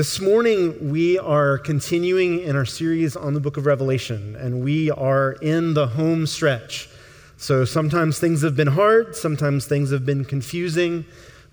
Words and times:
This 0.00 0.18
morning, 0.18 0.90
we 0.90 1.18
are 1.18 1.58
continuing 1.58 2.40
in 2.40 2.56
our 2.56 2.64
series 2.64 3.16
on 3.16 3.34
the 3.34 3.40
book 3.40 3.58
of 3.58 3.66
Revelation, 3.66 4.34
and 4.34 4.64
we 4.64 4.90
are 4.90 5.32
in 5.42 5.74
the 5.74 5.88
home 5.88 6.26
stretch. 6.26 6.88
So 7.36 7.66
sometimes 7.66 8.18
things 8.18 8.40
have 8.40 8.56
been 8.56 8.68
hard, 8.68 9.14
sometimes 9.14 9.66
things 9.66 9.90
have 9.90 10.06
been 10.06 10.24
confusing, 10.24 11.04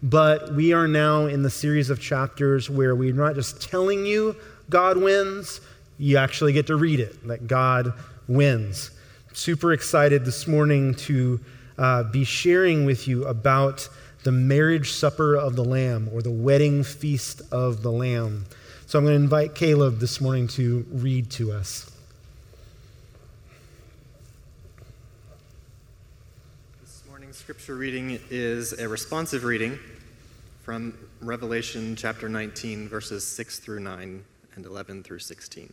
but 0.02 0.56
we 0.56 0.72
are 0.72 0.88
now 0.88 1.26
in 1.26 1.44
the 1.44 1.50
series 1.50 1.90
of 1.90 2.00
chapters 2.00 2.70
where 2.70 2.96
we're 2.96 3.12
not 3.12 3.36
just 3.36 3.70
telling 3.70 4.06
you 4.06 4.34
God 4.70 4.96
wins, 4.96 5.60
you 5.98 6.16
actually 6.16 6.54
get 6.54 6.68
to 6.68 6.78
read 6.78 7.02
it, 7.02 7.28
that 7.28 7.48
God 7.48 7.92
wins. 8.30 8.92
Super 9.34 9.74
excited 9.74 10.24
this 10.24 10.48
morning 10.48 10.96
to 10.96 11.42
uh, 11.78 12.04
be 12.04 12.24
sharing 12.24 12.86
with 12.86 13.10
you 13.10 13.26
about 13.26 13.90
the 14.28 14.32
marriage 14.34 14.92
supper 14.92 15.38
of 15.38 15.56
the 15.56 15.64
Lamb 15.64 16.10
or 16.12 16.22
the 16.22 16.30
wedding 16.30 16.84
feast 16.84 17.42
of 17.50 17.82
the 17.82 17.90
Lamb. 17.90 18.44
So 18.86 19.00
I'm 19.00 19.06
going 19.06 19.18
to 19.18 19.24
invite 19.24 19.56
Caleb 19.56 20.00
this 20.00 20.20
morning 20.20 20.50
to 20.50 20.86
read 20.92 21.32
to 21.32 21.54
us. 21.54 21.90
This 26.82 27.04
morning's 27.08 27.38
scripture 27.38 27.76
reading 27.76 28.20
is 28.30 28.74
a 28.74 28.90
responsive 28.90 29.46
reading 29.46 29.80
from 30.62 30.94
Revelation 31.22 31.96
chapter 31.96 32.28
19, 32.28 32.90
verses 32.90 33.26
6 33.26 33.60
through 33.60 33.80
9 33.80 34.26
and 34.56 34.66
11 34.66 35.04
through 35.04 35.20
16. 35.20 35.72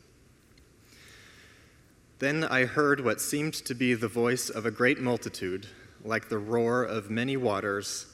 Then 2.21 2.45
I 2.45 2.67
heard 2.67 3.05
what 3.05 3.21
seemed 3.21 3.55
to 3.55 3.75
be 3.75 3.95
the 3.95 4.07
voice 4.07 4.49
of 4.49 4.65
a 4.65 4.71
great 4.71 5.01
multitude, 5.01 5.67
like 6.05 6.29
the 6.29 6.39
roar 6.39 6.85
of 6.85 7.11
many 7.11 7.37
waters 7.37 8.14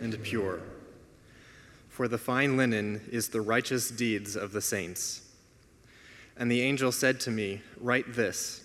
and 0.00 0.22
pure. 0.22 0.60
For 1.88 2.08
the 2.08 2.18
fine 2.18 2.56
linen 2.56 3.02
is 3.10 3.28
the 3.28 3.40
righteous 3.40 3.90
deeds 3.90 4.36
of 4.36 4.52
the 4.52 4.60
saints. 4.60 5.22
And 6.36 6.50
the 6.50 6.62
angel 6.62 6.92
said 6.92 7.18
to 7.20 7.30
me, 7.30 7.62
Write 7.80 8.14
this 8.14 8.62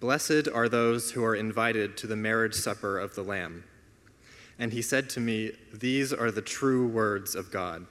Blessed 0.00 0.48
are 0.52 0.68
those 0.68 1.12
who 1.12 1.24
are 1.24 1.36
invited 1.36 1.96
to 1.98 2.06
the 2.06 2.16
marriage 2.16 2.54
supper 2.54 2.98
of 2.98 3.14
the 3.14 3.22
Lamb. 3.22 3.64
And 4.58 4.72
he 4.72 4.82
said 4.82 5.08
to 5.10 5.20
me, 5.20 5.52
These 5.72 6.12
are 6.12 6.30
the 6.30 6.42
true 6.42 6.88
words 6.88 7.34
of 7.34 7.50
God. 7.50 7.86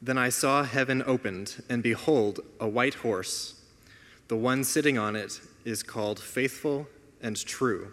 Then 0.00 0.18
I 0.18 0.30
saw 0.30 0.64
heaven 0.64 1.02
opened, 1.06 1.62
and 1.68 1.82
behold, 1.82 2.40
a 2.58 2.68
white 2.68 2.94
horse. 2.94 3.62
The 4.28 4.36
one 4.36 4.64
sitting 4.64 4.98
on 4.98 5.14
it 5.14 5.40
is 5.64 5.82
called 5.82 6.18
Faithful 6.18 6.88
and 7.20 7.36
True 7.36 7.92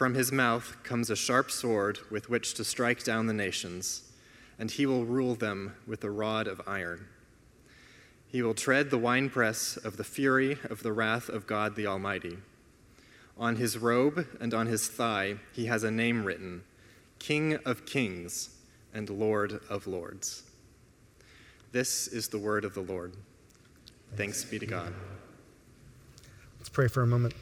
From 0.00 0.14
his 0.14 0.32
mouth 0.32 0.78
comes 0.82 1.10
a 1.10 1.14
sharp 1.14 1.50
sword 1.50 1.98
with 2.10 2.30
which 2.30 2.54
to 2.54 2.64
strike 2.64 3.04
down 3.04 3.26
the 3.26 3.34
nations, 3.34 4.10
and 4.58 4.70
he 4.70 4.86
will 4.86 5.04
rule 5.04 5.34
them 5.34 5.74
with 5.86 6.02
a 6.02 6.10
rod 6.10 6.46
of 6.46 6.62
iron. 6.66 7.06
He 8.26 8.40
will 8.40 8.54
tread 8.54 8.88
the 8.88 8.96
winepress 8.96 9.76
of 9.76 9.98
the 9.98 10.04
fury 10.04 10.56
of 10.70 10.82
the 10.82 10.94
wrath 10.94 11.28
of 11.28 11.46
God 11.46 11.76
the 11.76 11.86
Almighty. 11.86 12.38
On 13.36 13.56
his 13.56 13.76
robe 13.76 14.26
and 14.40 14.54
on 14.54 14.68
his 14.68 14.88
thigh 14.88 15.34
he 15.52 15.66
has 15.66 15.84
a 15.84 15.90
name 15.90 16.24
written 16.24 16.62
King 17.18 17.56
of 17.66 17.84
Kings 17.84 18.56
and 18.94 19.10
Lord 19.10 19.60
of 19.68 19.86
Lords. 19.86 20.44
This 21.72 22.06
is 22.08 22.28
the 22.28 22.38
word 22.38 22.64
of 22.64 22.72
the 22.72 22.80
Lord. 22.80 23.12
Thanks 24.16 24.44
be 24.44 24.58
to 24.60 24.66
God. 24.66 24.94
Let's 26.58 26.70
pray 26.70 26.88
for 26.88 27.02
a 27.02 27.06
moment. 27.06 27.34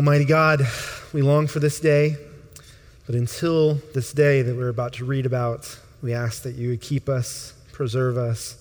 Almighty 0.00 0.24
God, 0.24 0.66
we 1.12 1.20
long 1.20 1.46
for 1.46 1.60
this 1.60 1.78
day, 1.78 2.16
but 3.04 3.14
until 3.14 3.74
this 3.92 4.14
day 4.14 4.40
that 4.40 4.56
we're 4.56 4.70
about 4.70 4.94
to 4.94 5.04
read 5.04 5.26
about, 5.26 5.78
we 6.00 6.14
ask 6.14 6.42
that 6.44 6.54
you 6.54 6.70
would 6.70 6.80
keep 6.80 7.06
us, 7.06 7.52
preserve 7.70 8.16
us, 8.16 8.56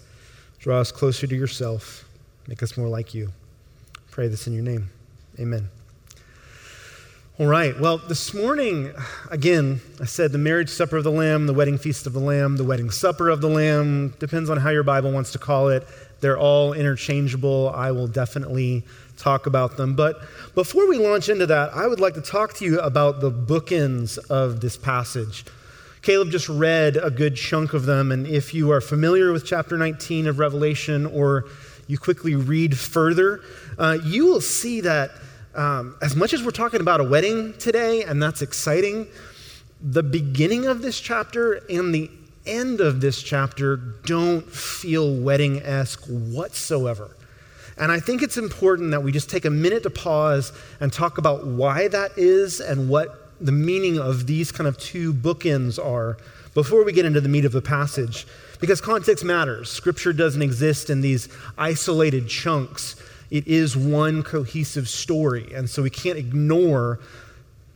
draw 0.59 0.81
us 0.81 0.91
closer 0.91 1.27
to 1.27 1.35
yourself, 1.37 2.03
make 2.49 2.61
us 2.61 2.75
more 2.75 2.89
like 2.89 3.13
you. 3.13 3.31
Pray 4.11 4.27
this 4.27 4.47
in 4.47 4.53
your 4.53 4.63
name. 4.63 4.89
Amen. 5.39 5.69
All 7.39 7.47
right. 7.47 7.79
Well, 7.79 7.99
this 7.99 8.33
morning, 8.33 8.91
again, 9.31 9.79
I 10.01 10.05
said 10.07 10.33
the 10.33 10.37
marriage 10.37 10.67
supper 10.67 10.97
of 10.97 11.05
the 11.05 11.11
Lamb, 11.11 11.47
the 11.47 11.53
wedding 11.53 11.77
feast 11.77 12.05
of 12.05 12.11
the 12.11 12.19
Lamb, 12.19 12.57
the 12.57 12.65
wedding 12.65 12.91
supper 12.91 13.29
of 13.29 13.39
the 13.39 13.47
Lamb, 13.47 14.13
depends 14.19 14.49
on 14.49 14.57
how 14.57 14.71
your 14.71 14.83
Bible 14.83 15.13
wants 15.13 15.31
to 15.31 15.39
call 15.39 15.69
it. 15.69 15.87
They're 16.21 16.37
all 16.37 16.73
interchangeable. 16.73 17.71
I 17.75 17.91
will 17.91 18.07
definitely 18.07 18.83
talk 19.17 19.45
about 19.45 19.77
them. 19.77 19.95
But 19.95 20.21
before 20.55 20.87
we 20.87 20.97
launch 20.97 21.29
into 21.29 21.45
that, 21.47 21.73
I 21.73 21.87
would 21.87 21.99
like 21.99 22.13
to 22.15 22.21
talk 22.21 22.53
to 22.55 22.65
you 22.65 22.79
about 22.79 23.21
the 23.21 23.31
bookends 23.31 24.17
of 24.29 24.61
this 24.61 24.77
passage. 24.77 25.45
Caleb 26.01 26.31
just 26.31 26.47
read 26.47 26.95
a 26.95 27.11
good 27.11 27.35
chunk 27.35 27.73
of 27.73 27.85
them, 27.85 28.11
and 28.11 28.25
if 28.25 28.53
you 28.53 28.71
are 28.71 28.79
familiar 28.79 29.33
with 29.33 29.45
chapter 29.45 29.77
19 29.77 30.27
of 30.27 30.39
Revelation 30.39 31.05
or 31.05 31.45
you 31.87 31.97
quickly 31.97 32.35
read 32.35 32.77
further, 32.77 33.41
uh, 33.77 33.97
you 34.05 34.25
will 34.25 34.39
see 34.39 34.79
that 34.81 35.11
um, 35.55 35.97
as 36.01 36.15
much 36.15 36.33
as 36.33 36.41
we're 36.41 36.51
talking 36.51 36.79
about 36.79 37.01
a 37.01 37.03
wedding 37.03 37.53
today, 37.57 38.03
and 38.03 38.23
that's 38.23 38.41
exciting, 38.41 39.07
the 39.81 40.03
beginning 40.03 40.67
of 40.67 40.81
this 40.81 40.99
chapter 40.99 41.61
and 41.69 41.93
the 41.93 42.09
end 42.49 42.81
of 42.81 43.01
this 43.01 43.21
chapter 43.21 43.77
don't 43.77 44.45
feel 44.45 45.15
wedding 45.15 45.61
esque 45.61 46.03
whatsoever. 46.05 47.15
And 47.77 47.91
I 47.91 47.99
think 47.99 48.21
it's 48.21 48.37
important 48.37 48.91
that 48.91 49.03
we 49.03 49.11
just 49.11 49.29
take 49.29 49.45
a 49.45 49.49
minute 49.49 49.83
to 49.83 49.89
pause 49.89 50.51
and 50.81 50.91
talk 50.91 51.17
about 51.17 51.47
why 51.47 51.87
that 51.87 52.11
is 52.17 52.59
and 52.59 52.89
what 52.89 53.29
the 53.39 53.53
meaning 53.53 53.97
of 53.97 54.27
these 54.27 54.51
kind 54.51 54.67
of 54.67 54.77
two 54.77 55.13
bookends 55.13 55.83
are 55.83 56.17
before 56.53 56.83
we 56.83 56.91
get 56.91 57.05
into 57.05 57.21
the 57.21 57.29
meat 57.29 57.45
of 57.45 57.53
the 57.53 57.61
passage. 57.61 58.27
Because 58.59 58.81
context 58.81 59.23
matters. 59.23 59.71
Scripture 59.71 60.11
doesn't 60.11 60.41
exist 60.41 60.89
in 60.89 60.99
these 60.99 61.29
isolated 61.57 62.27
chunks, 62.27 62.97
it 63.31 63.47
is 63.47 63.77
one 63.77 64.23
cohesive 64.23 64.89
story. 64.89 65.53
And 65.53 65.69
so 65.69 65.83
we 65.83 65.89
can't 65.89 66.17
ignore 66.17 66.99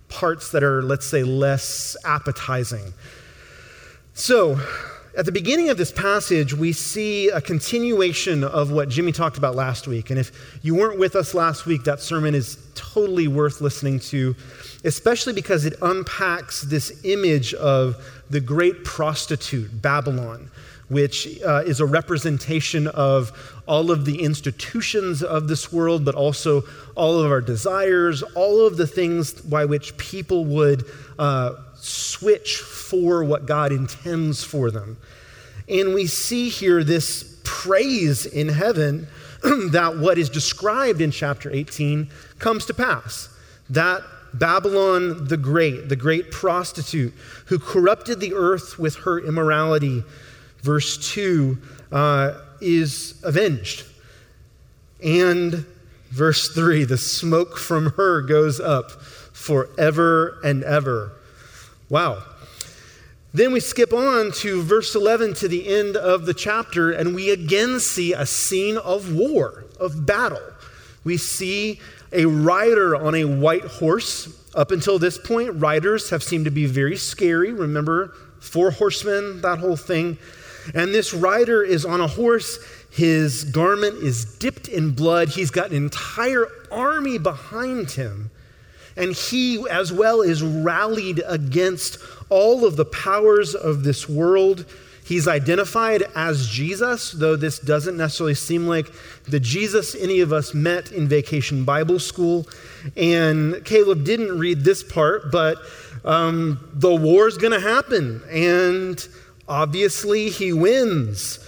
parts 0.09 0.51
that 0.51 0.63
are, 0.63 0.81
let's 0.81 1.05
say, 1.05 1.23
less 1.23 1.95
appetizing. 2.03 2.93
So, 4.15 4.61
at 5.17 5.25
the 5.25 5.31
beginning 5.31 5.71
of 5.71 5.77
this 5.77 5.91
passage, 5.91 6.53
we 6.53 6.71
see 6.71 7.29
a 7.29 7.41
continuation 7.41 8.43
of 8.43 8.71
what 8.71 8.87
Jimmy 8.87 9.11
talked 9.11 9.39
about 9.39 9.55
last 9.55 9.87
week. 9.87 10.11
And 10.11 10.19
if 10.19 10.59
you 10.61 10.75
weren't 10.75 10.99
with 10.99 11.15
us 11.15 11.33
last 11.33 11.65
week, 11.65 11.83
that 11.85 11.99
sermon 11.99 12.35
is 12.35 12.59
totally 12.75 13.27
worth 13.27 13.59
listening 13.59 13.99
to, 14.01 14.35
especially 14.83 15.33
because 15.33 15.65
it 15.65 15.73
unpacks 15.81 16.61
this 16.61 17.03
image 17.03 17.55
of 17.55 17.95
the 18.29 18.39
great 18.39 18.83
prostitute, 18.83 19.81
Babylon, 19.81 20.51
which 20.89 21.41
uh, 21.41 21.63
is 21.65 21.79
a 21.79 21.85
representation 21.85 22.87
of 22.89 23.31
all 23.67 23.89
of 23.89 24.05
the 24.05 24.21
institutions 24.21 25.23
of 25.23 25.47
this 25.47 25.73
world, 25.73 26.05
but 26.05 26.13
also 26.13 26.61
all 26.93 27.19
of 27.19 27.31
our 27.31 27.41
desires, 27.41 28.21
all 28.35 28.67
of 28.67 28.77
the 28.77 28.85
things 28.85 29.33
by 29.33 29.65
which 29.65 29.97
people 29.97 30.45
would. 30.45 30.85
Uh, 31.17 31.55
switch 31.83 32.57
for 32.57 33.23
what 33.23 33.45
God 33.45 33.71
intends 33.71 34.43
for 34.43 34.71
them. 34.71 34.97
And 35.67 35.93
we 35.93 36.07
see 36.07 36.49
here 36.49 36.83
this 36.83 37.39
praise 37.43 38.25
in 38.25 38.49
heaven 38.49 39.07
that 39.71 39.97
what 39.97 40.17
is 40.17 40.29
described 40.29 41.01
in 41.01 41.11
chapter 41.11 41.51
18 41.51 42.09
comes 42.39 42.65
to 42.65 42.73
pass. 42.73 43.29
That 43.69 44.03
Babylon 44.33 45.27
the 45.27 45.37
Great, 45.37 45.89
the 45.89 45.95
great 45.95 46.31
prostitute 46.31 47.13
who 47.45 47.59
corrupted 47.59 48.19
the 48.19 48.33
earth 48.33 48.79
with 48.79 48.95
her 48.97 49.19
immorality, 49.19 50.03
verse 50.61 51.11
2, 51.13 51.57
uh, 51.91 52.39
is 52.59 53.19
avenged. 53.23 53.85
And 55.03 55.65
verse 56.09 56.49
3, 56.49 56.85
the 56.85 56.97
smoke 56.97 57.57
from 57.57 57.91
her 57.91 58.21
goes 58.21 58.59
up 58.59 58.91
forever 58.91 60.39
and 60.43 60.63
ever. 60.63 61.11
Wow. 61.93 62.23
Then 63.35 63.53
we 63.53 63.59
skip 63.59 63.93
on 63.93 64.31
to 64.37 64.63
verse 64.63 64.95
11 64.95 65.35
to 65.35 65.47
the 65.47 65.67
end 65.67 65.95
of 65.95 66.25
the 66.25 66.33
chapter, 66.33 66.89
and 66.91 67.13
we 67.13 67.29
again 67.29 67.79
see 67.79 68.13
a 68.13 68.25
scene 68.25 68.77
of 68.77 69.13
war, 69.13 69.65
of 69.79 70.03
battle. 70.03 70.41
We 71.03 71.17
see 71.17 71.79
a 72.11 72.25
rider 72.25 72.95
on 72.95 73.13
a 73.13 73.25
white 73.25 73.65
horse. 73.65 74.27
Up 74.55 74.71
until 74.71 74.97
this 74.97 75.19
point, 75.19 75.61
riders 75.61 76.09
have 76.09 76.23
seemed 76.23 76.45
to 76.45 76.51
be 76.51 76.65
very 76.65 76.97
scary. 76.97 77.53
Remember, 77.53 78.15
four 78.39 78.71
horsemen, 78.71 79.41
that 79.41 79.59
whole 79.59 79.77
thing. 79.77 80.17
And 80.73 80.95
this 80.95 81.13
rider 81.13 81.61
is 81.61 81.85
on 81.85 82.01
a 82.01 82.07
horse. 82.07 82.57
His 82.89 83.43
garment 83.43 84.01
is 84.01 84.25
dipped 84.25 84.67
in 84.67 84.95
blood. 84.95 85.29
He's 85.29 85.51
got 85.51 85.69
an 85.69 85.75
entire 85.75 86.47
army 86.71 87.19
behind 87.19 87.91
him. 87.91 88.31
And 88.95 89.13
he, 89.13 89.67
as 89.69 89.91
well, 89.91 90.21
is 90.21 90.43
rallied 90.43 91.21
against 91.25 91.97
all 92.29 92.65
of 92.65 92.75
the 92.75 92.85
powers 92.85 93.55
of 93.55 93.83
this 93.83 94.07
world. 94.07 94.65
He's 95.05 95.27
identified 95.27 96.03
as 96.15 96.47
Jesus, 96.47 97.11
though 97.11 97.35
this 97.35 97.59
doesn't 97.59 97.97
necessarily 97.97 98.35
seem 98.35 98.67
like 98.67 98.87
the 99.23 99.39
Jesus 99.39 99.95
any 99.95 100.21
of 100.21 100.31
us 100.31 100.53
met 100.53 100.91
in 100.91 101.07
vacation 101.07 101.65
Bible 101.65 101.99
school. 101.99 102.47
And 102.95 103.63
Caleb 103.65 104.05
didn't 104.05 104.37
read 104.39 104.61
this 104.63 104.81
part, 104.83 105.31
but 105.31 105.57
um, 106.05 106.59
the 106.73 106.93
war's 106.93 107.37
going 107.37 107.53
to 107.53 107.59
happen. 107.59 108.21
And 108.29 109.05
obviously, 109.47 110.29
he 110.29 110.53
wins. 110.53 111.39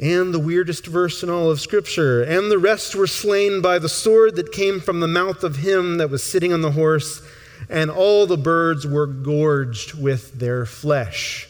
And 0.00 0.34
the 0.34 0.40
weirdest 0.40 0.86
verse 0.86 1.22
in 1.22 1.30
all 1.30 1.50
of 1.50 1.60
Scripture. 1.60 2.22
And 2.22 2.50
the 2.50 2.58
rest 2.58 2.96
were 2.96 3.06
slain 3.06 3.60
by 3.60 3.78
the 3.78 3.88
sword 3.88 4.36
that 4.36 4.50
came 4.50 4.80
from 4.80 5.00
the 5.00 5.06
mouth 5.06 5.44
of 5.44 5.56
him 5.56 5.98
that 5.98 6.10
was 6.10 6.22
sitting 6.22 6.52
on 6.52 6.62
the 6.62 6.72
horse, 6.72 7.22
and 7.68 7.90
all 7.90 8.26
the 8.26 8.36
birds 8.36 8.86
were 8.86 9.06
gorged 9.06 9.94
with 9.94 10.38
their 10.38 10.66
flesh. 10.66 11.48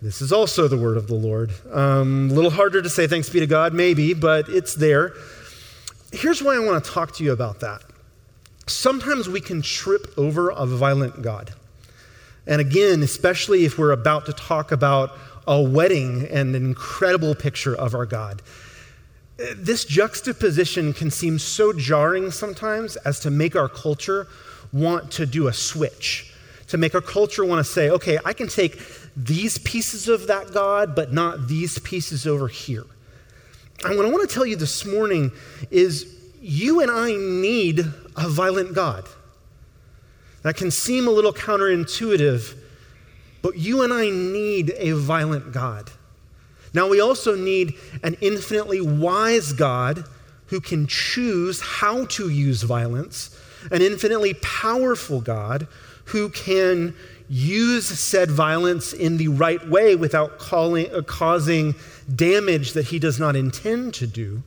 This 0.00 0.22
is 0.22 0.32
also 0.32 0.68
the 0.68 0.78
word 0.78 0.96
of 0.96 1.08
the 1.08 1.14
Lord. 1.14 1.52
Um, 1.72 2.30
a 2.30 2.34
little 2.34 2.50
harder 2.50 2.80
to 2.80 2.88
say, 2.88 3.06
thanks 3.06 3.28
be 3.28 3.40
to 3.40 3.46
God, 3.46 3.74
maybe, 3.74 4.14
but 4.14 4.48
it's 4.48 4.74
there. 4.74 5.12
Here's 6.12 6.42
why 6.42 6.54
I 6.54 6.60
want 6.60 6.82
to 6.82 6.90
talk 6.90 7.16
to 7.16 7.24
you 7.24 7.32
about 7.32 7.60
that. 7.60 7.82
Sometimes 8.66 9.28
we 9.28 9.40
can 9.40 9.60
trip 9.60 10.06
over 10.16 10.50
a 10.50 10.64
violent 10.66 11.20
God. 11.20 11.52
And 12.46 12.60
again, 12.60 13.02
especially 13.02 13.64
if 13.64 13.78
we're 13.78 13.90
about 13.90 14.26
to 14.26 14.32
talk 14.32 14.72
about 14.72 15.10
a 15.48 15.60
wedding 15.60 16.28
and 16.30 16.54
an 16.54 16.64
incredible 16.64 17.34
picture 17.34 17.74
of 17.74 17.94
our 17.94 18.04
God. 18.04 18.42
This 19.56 19.84
juxtaposition 19.84 20.92
can 20.92 21.10
seem 21.10 21.38
so 21.38 21.72
jarring 21.72 22.30
sometimes 22.30 22.96
as 22.96 23.18
to 23.20 23.30
make 23.30 23.56
our 23.56 23.68
culture 23.68 24.26
want 24.72 25.10
to 25.12 25.24
do 25.24 25.48
a 25.48 25.52
switch, 25.52 26.34
to 26.66 26.76
make 26.76 26.94
our 26.94 27.00
culture 27.00 27.44
want 27.46 27.64
to 27.64 27.72
say, 27.72 27.88
okay, 27.88 28.18
I 28.26 28.34
can 28.34 28.48
take 28.48 28.78
these 29.16 29.56
pieces 29.58 30.06
of 30.06 30.26
that 30.26 30.52
God, 30.52 30.94
but 30.94 31.14
not 31.14 31.48
these 31.48 31.78
pieces 31.78 32.26
over 32.26 32.48
here. 32.48 32.84
And 33.84 33.96
what 33.96 34.04
I 34.04 34.10
want 34.10 34.28
to 34.28 34.34
tell 34.34 34.44
you 34.44 34.56
this 34.56 34.84
morning 34.84 35.32
is 35.70 36.14
you 36.42 36.82
and 36.82 36.90
I 36.90 37.12
need 37.12 37.80
a 38.16 38.28
violent 38.28 38.74
God. 38.74 39.08
That 40.42 40.56
can 40.56 40.70
seem 40.70 41.08
a 41.08 41.10
little 41.10 41.32
counterintuitive 41.32 42.54
but 43.42 43.56
you 43.56 43.82
and 43.82 43.92
I 43.92 44.10
need 44.10 44.74
a 44.76 44.92
violent 44.92 45.52
God. 45.52 45.90
Now, 46.74 46.88
we 46.88 47.00
also 47.00 47.34
need 47.34 47.74
an 48.02 48.16
infinitely 48.20 48.80
wise 48.80 49.52
God 49.52 50.04
who 50.46 50.60
can 50.60 50.86
choose 50.86 51.60
how 51.60 52.06
to 52.06 52.28
use 52.28 52.62
violence, 52.62 53.36
an 53.70 53.82
infinitely 53.82 54.34
powerful 54.34 55.20
God 55.20 55.66
who 56.06 56.30
can 56.30 56.94
use 57.28 57.86
said 57.86 58.30
violence 58.30 58.92
in 58.92 59.18
the 59.18 59.28
right 59.28 59.68
way 59.68 59.94
without 59.94 60.38
calling, 60.38 60.92
uh, 60.94 61.02
causing 61.02 61.74
damage 62.14 62.72
that 62.72 62.86
he 62.86 62.98
does 62.98 63.20
not 63.20 63.36
intend 63.36 63.92
to 63.94 64.06
do. 64.06 64.42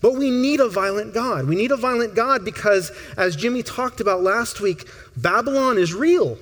But 0.00 0.14
we 0.14 0.30
need 0.30 0.60
a 0.60 0.68
violent 0.68 1.12
God. 1.12 1.46
We 1.46 1.56
need 1.56 1.72
a 1.72 1.76
violent 1.76 2.14
God 2.14 2.44
because, 2.44 2.92
as 3.16 3.36
Jimmy 3.36 3.62
talked 3.62 4.00
about 4.00 4.22
last 4.22 4.60
week, 4.60 4.86
Babylon 5.16 5.76
is 5.76 5.92
real. 5.92 6.38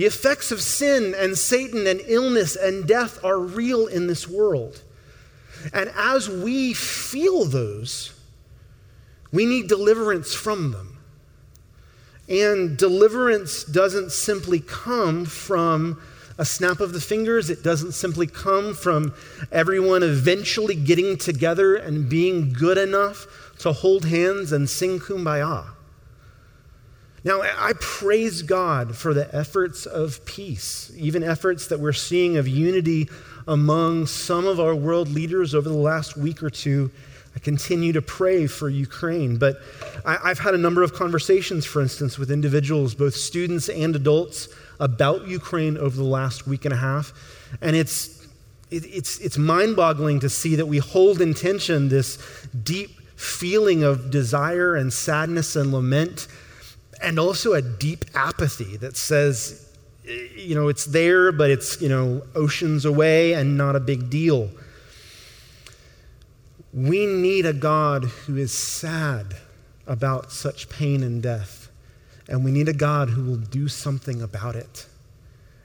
The 0.00 0.06
effects 0.06 0.50
of 0.50 0.62
sin 0.62 1.14
and 1.14 1.36
Satan 1.36 1.86
and 1.86 2.00
illness 2.06 2.56
and 2.56 2.88
death 2.88 3.22
are 3.22 3.38
real 3.38 3.86
in 3.86 4.06
this 4.06 4.26
world. 4.26 4.82
And 5.74 5.92
as 5.94 6.26
we 6.26 6.72
feel 6.72 7.44
those, 7.44 8.18
we 9.30 9.44
need 9.44 9.68
deliverance 9.68 10.32
from 10.32 10.72
them. 10.72 10.96
And 12.30 12.78
deliverance 12.78 13.62
doesn't 13.62 14.12
simply 14.12 14.60
come 14.60 15.26
from 15.26 16.00
a 16.38 16.46
snap 16.46 16.80
of 16.80 16.94
the 16.94 17.00
fingers. 17.02 17.50
It 17.50 17.62
doesn't 17.62 17.92
simply 17.92 18.26
come 18.26 18.72
from 18.72 19.12
everyone 19.52 20.02
eventually 20.02 20.76
getting 20.76 21.18
together 21.18 21.76
and 21.76 22.08
being 22.08 22.54
good 22.54 22.78
enough 22.78 23.26
to 23.58 23.72
hold 23.72 24.06
hands 24.06 24.50
and 24.50 24.66
sing 24.66 24.98
kumbaya. 24.98 25.66
Now, 27.22 27.42
I 27.42 27.74
praise 27.80 28.42
God 28.42 28.96
for 28.96 29.12
the 29.12 29.34
efforts 29.34 29.84
of 29.84 30.24
peace, 30.24 30.90
even 30.96 31.22
efforts 31.22 31.66
that 31.66 31.78
we're 31.78 31.92
seeing 31.92 32.38
of 32.38 32.48
unity 32.48 33.10
among 33.46 34.06
some 34.06 34.46
of 34.46 34.58
our 34.58 34.74
world 34.74 35.08
leaders 35.08 35.54
over 35.54 35.68
the 35.68 35.74
last 35.74 36.16
week 36.16 36.42
or 36.42 36.48
two. 36.48 36.90
I 37.36 37.38
continue 37.38 37.92
to 37.92 38.02
pray 38.02 38.46
for 38.46 38.68
Ukraine, 38.68 39.36
but 39.36 39.60
I, 40.04 40.28
have 40.28 40.38
had 40.38 40.54
a 40.54 40.58
number 40.58 40.82
of 40.82 40.94
conversations, 40.94 41.66
for 41.66 41.82
instance, 41.82 42.18
with 42.18 42.30
individuals, 42.30 42.94
both 42.94 43.14
students 43.14 43.68
and 43.68 43.94
adults, 43.94 44.48
about 44.80 45.28
Ukraine 45.28 45.76
over 45.76 45.94
the 45.94 46.02
last 46.02 46.46
week 46.46 46.64
and 46.64 46.72
a 46.72 46.76
half. 46.76 47.12
And 47.60 47.76
it's, 47.76 48.26
it, 48.70 48.84
it's, 48.86 49.18
it's 49.18 49.36
mind 49.36 49.76
boggling 49.76 50.20
to 50.20 50.30
see 50.30 50.56
that 50.56 50.66
we 50.66 50.78
hold 50.78 51.20
in 51.20 51.34
tension 51.34 51.88
this 51.90 52.16
deep 52.62 52.90
feeling 53.14 53.82
of 53.82 54.10
desire 54.10 54.74
and 54.74 54.90
sadness 54.90 55.54
and 55.54 55.70
lament 55.70 56.26
and 57.02 57.18
also 57.18 57.54
a 57.54 57.62
deep 57.62 58.04
apathy 58.14 58.76
that 58.78 58.96
says, 58.96 59.66
you 60.04 60.54
know, 60.54 60.68
it's 60.68 60.86
there, 60.86 61.32
but 61.32 61.50
it's, 61.50 61.80
you 61.80 61.88
know, 61.88 62.22
oceans 62.34 62.84
away 62.84 63.32
and 63.32 63.56
not 63.56 63.76
a 63.76 63.80
big 63.80 64.10
deal. 64.10 64.50
We 66.72 67.06
need 67.06 67.46
a 67.46 67.52
God 67.52 68.04
who 68.04 68.36
is 68.36 68.52
sad 68.52 69.36
about 69.86 70.30
such 70.30 70.68
pain 70.68 71.02
and 71.02 71.22
death, 71.22 71.68
and 72.28 72.44
we 72.44 72.52
need 72.52 72.68
a 72.68 72.72
God 72.72 73.10
who 73.10 73.24
will 73.24 73.36
do 73.36 73.66
something 73.66 74.22
about 74.22 74.54
it. 74.54 74.86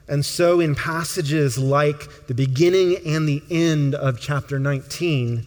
And 0.08 0.24
so, 0.24 0.60
in 0.60 0.74
passages 0.74 1.58
like 1.58 2.26
the 2.26 2.34
beginning 2.34 2.96
and 3.04 3.28
the 3.28 3.42
end 3.50 3.94
of 3.94 4.20
chapter 4.20 4.58
19, 4.58 5.46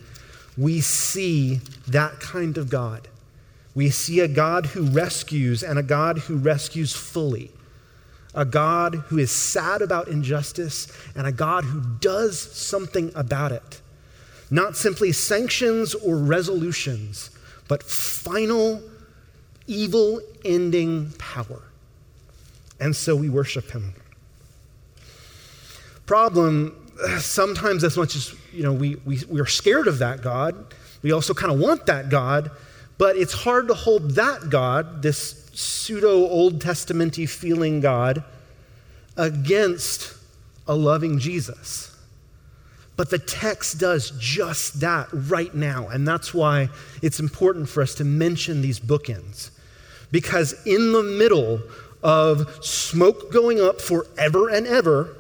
we 0.57 0.81
see 0.81 1.61
that 1.87 2.19
kind 2.19 2.57
of 2.57 2.69
God 2.69 3.07
we 3.79 3.89
see 3.89 4.19
a 4.19 4.27
God 4.27 4.65
who 4.65 4.83
rescues 4.83 5.63
and 5.63 5.79
a 5.79 5.83
God 5.83 6.17
who 6.17 6.35
rescues 6.35 6.93
fully. 6.93 7.49
A 8.33 8.43
God 8.43 8.95
who 9.07 9.17
is 9.17 9.31
sad 9.31 9.81
about 9.81 10.09
injustice 10.09 10.91
and 11.15 11.25
a 11.25 11.31
God 11.31 11.63
who 11.63 11.79
does 12.01 12.37
something 12.37 13.09
about 13.15 13.53
it. 13.53 13.79
Not 14.51 14.75
simply 14.75 15.13
sanctions 15.13 15.95
or 15.95 16.17
resolutions, 16.17 17.29
but 17.69 17.81
final, 17.81 18.81
evil 19.65 20.19
ending 20.43 21.13
power. 21.17 21.61
And 22.81 22.93
so 22.93 23.15
we 23.15 23.29
worship 23.29 23.71
him. 23.71 23.93
Problem 26.05 26.75
sometimes, 27.19 27.85
as 27.85 27.95
much 27.95 28.17
as 28.17 28.35
you 28.51 28.63
know, 28.63 28.73
we, 28.73 28.97
we, 29.05 29.21
we 29.29 29.39
are 29.39 29.45
scared 29.45 29.87
of 29.87 29.99
that 29.99 30.21
God, 30.21 30.65
we 31.01 31.13
also 31.13 31.33
kind 31.33 31.53
of 31.53 31.57
want 31.57 31.85
that 31.85 32.09
God 32.09 32.51
but 32.99 33.15
it's 33.15 33.33
hard 33.33 33.69
to 33.69 33.73
hold 33.73 34.11
that 34.11 34.49
God, 34.49 35.01
this 35.01 35.49
pseudo 35.53 36.27
Old 36.27 36.61
Testamenty 36.61 37.27
feeling 37.27 37.79
God, 37.79 38.25
against 39.15 40.15
a 40.67 40.75
loving 40.75 41.17
Jesus. 41.17 41.95
But 42.97 43.09
the 43.09 43.17
text 43.17 43.79
does 43.79 44.11
just 44.19 44.81
that 44.81 45.07
right 45.13 45.55
now. 45.55 45.87
And 45.87 46.05
that's 46.05 46.33
why 46.33 46.67
it's 47.01 47.21
important 47.21 47.69
for 47.69 47.81
us 47.81 47.95
to 47.95 48.03
mention 48.03 48.61
these 48.61 48.81
bookends. 48.81 49.51
Because 50.11 50.53
in 50.65 50.91
the 50.91 51.03
middle 51.03 51.61
of 52.03 52.65
smoke 52.65 53.31
going 53.31 53.61
up 53.61 53.79
forever 53.79 54.49
and 54.49 54.67
ever, 54.67 55.15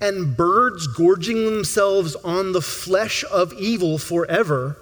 and 0.00 0.36
birds 0.36 0.86
gorging 0.86 1.46
themselves 1.46 2.14
on 2.14 2.52
the 2.52 2.62
flesh 2.62 3.24
of 3.28 3.52
evil 3.54 3.98
forever, 3.98 4.76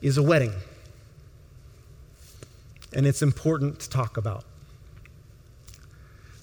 is 0.00 0.18
a 0.18 0.22
wedding 0.22 0.52
and 2.94 3.06
it's 3.06 3.22
important 3.22 3.80
to 3.80 3.90
talk 3.90 4.16
about. 4.16 4.44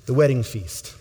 The 0.06 0.13
wedding 0.13 0.44
feast. 0.44 0.96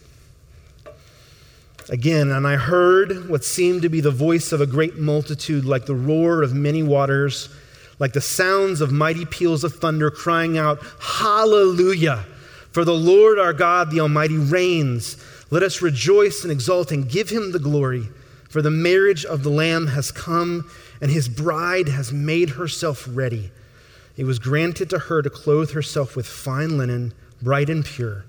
Again, 1.88 2.30
and 2.30 2.46
I 2.46 2.56
heard 2.56 3.30
what 3.30 3.44
seemed 3.44 3.82
to 3.82 3.88
be 3.88 4.02
the 4.02 4.10
voice 4.10 4.52
of 4.52 4.60
a 4.60 4.66
great 4.66 4.98
multitude, 4.98 5.64
like 5.64 5.86
the 5.86 5.94
roar 5.94 6.42
of 6.42 6.52
many 6.52 6.82
waters, 6.82 7.48
like 7.98 8.12
the 8.12 8.20
sounds 8.20 8.82
of 8.82 8.92
mighty 8.92 9.24
peals 9.24 9.64
of 9.64 9.74
thunder, 9.74 10.10
crying 10.10 10.58
out, 10.58 10.80
Hallelujah! 11.00 12.26
For 12.72 12.84
the 12.84 12.94
Lord 12.94 13.38
our 13.38 13.54
God, 13.54 13.90
the 13.90 14.00
Almighty, 14.00 14.36
reigns. 14.36 15.16
Let 15.50 15.62
us 15.62 15.80
rejoice 15.80 16.42
and 16.42 16.52
exult 16.52 16.92
and 16.92 17.08
give 17.08 17.30
him 17.30 17.52
the 17.52 17.58
glory. 17.58 18.08
For 18.50 18.60
the 18.60 18.70
marriage 18.70 19.24
of 19.24 19.42
the 19.42 19.50
Lamb 19.50 19.88
has 19.88 20.12
come, 20.12 20.70
and 21.00 21.10
his 21.10 21.28
bride 21.28 21.88
has 21.88 22.12
made 22.12 22.50
herself 22.50 23.08
ready. 23.10 23.50
It 24.18 24.24
was 24.24 24.40
granted 24.40 24.90
to 24.90 24.98
her 24.98 25.22
to 25.22 25.30
clothe 25.30 25.70
herself 25.70 26.16
with 26.16 26.26
fine 26.26 26.76
linen, 26.76 27.14
bright 27.40 27.70
and 27.70 27.84
pure, 27.84 28.24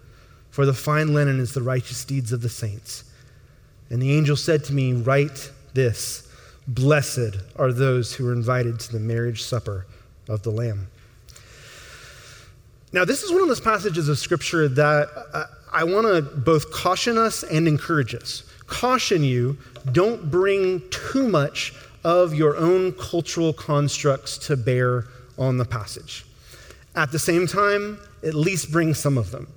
for 0.52 0.66
the 0.66 0.74
fine 0.74 1.16
linen 1.16 1.40
is 1.40 1.56
the 1.56 1.64
righteous 1.64 2.06
deeds 2.06 2.32
of 2.32 2.44
the 2.44 2.50
saints. 2.50 3.04
And 3.90 4.00
the 4.00 4.16
angel 4.16 4.36
said 4.36 4.64
to 4.66 4.74
me, 4.74 4.94
Write 4.94 5.52
this 5.74 6.32
Blessed 6.68 7.38
are 7.56 7.74
those 7.74 8.14
who 8.14 8.30
are 8.30 8.34
invited 8.34 8.80
to 8.82 8.92
the 8.92 9.00
marriage 9.00 9.42
supper 9.42 9.88
of 10.28 10.44
the 10.44 10.52
Lamb. 10.52 10.88
Now, 12.94 13.04
this 13.04 13.24
is 13.24 13.32
one 13.32 13.42
of 13.42 13.48
those 13.48 13.60
passages 13.60 14.10
of 14.10 14.20
Scripture 14.20 14.68
that 14.68 15.10
uh, 15.34 15.46
I 15.74 15.86
want 15.86 16.06
to 16.06 16.22
both 16.22 16.72
caution 16.72 17.18
us 17.18 17.42
and 17.42 17.68
encourage 17.68 18.14
us. 18.14 18.44
Caution 18.68 19.24
you, 19.24 19.58
don't 19.92 20.30
bring 20.30 20.88
too 20.92 21.28
much 21.28 21.74
of 22.04 22.36
your 22.36 22.56
own 22.58 22.92
cultural 22.94 23.54
constructs 23.54 24.38
to 24.38 24.56
bear 24.56 25.08
on 25.40 25.58
the 25.58 25.66
passage. 25.66 26.26
At 26.96 27.12
the 27.12 27.20
same 27.20 27.48
time, 27.48 28.00
at 28.24 28.36
least 28.36 28.72
bring 28.72 28.94
some 28.94 29.18
of 29.18 29.32
them. 29.32 29.48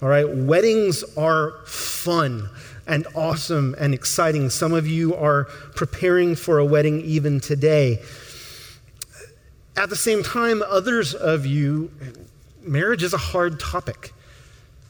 All 0.00 0.08
right, 0.08 0.28
weddings 0.28 1.02
are 1.16 1.52
fun 1.66 2.48
and 2.86 3.06
awesome 3.14 3.74
and 3.78 3.94
exciting. 3.94 4.50
Some 4.50 4.72
of 4.72 4.86
you 4.86 5.14
are 5.14 5.44
preparing 5.74 6.34
for 6.34 6.58
a 6.58 6.64
wedding 6.64 7.00
even 7.00 7.40
today. 7.40 8.00
At 9.76 9.90
the 9.90 9.96
same 9.96 10.22
time, 10.22 10.62
others 10.62 11.14
of 11.14 11.46
you, 11.46 11.90
marriage 12.62 13.02
is 13.02 13.12
a 13.12 13.18
hard 13.18 13.58
topic. 13.58 14.12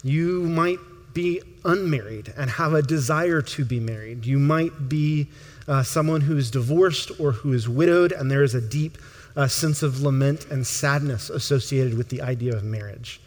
You 0.02 0.42
might 0.42 0.78
be 1.14 1.40
unmarried 1.64 2.34
and 2.36 2.50
have 2.50 2.74
a 2.74 2.82
desire 2.82 3.40
to 3.40 3.64
be 3.64 3.80
married. 3.80 4.26
You 4.26 4.38
might 4.38 4.88
be 4.88 5.28
uh, 5.66 5.82
someone 5.82 6.20
who 6.20 6.36
is 6.36 6.50
divorced 6.50 7.12
or 7.18 7.32
who 7.32 7.52
is 7.52 7.68
widowed, 7.68 8.12
and 8.12 8.30
there 8.30 8.42
is 8.42 8.54
a 8.54 8.60
deep 8.60 8.98
uh, 9.37 9.49
sense 9.49 9.83
of 9.83 10.03
lament 10.03 10.47
and 10.50 10.67
sadness 10.67 11.31
associated 11.31 11.97
with 11.97 12.09
the 12.09 12.23
idea 12.23 12.55
of 12.55 12.64
marriage. 12.64 13.21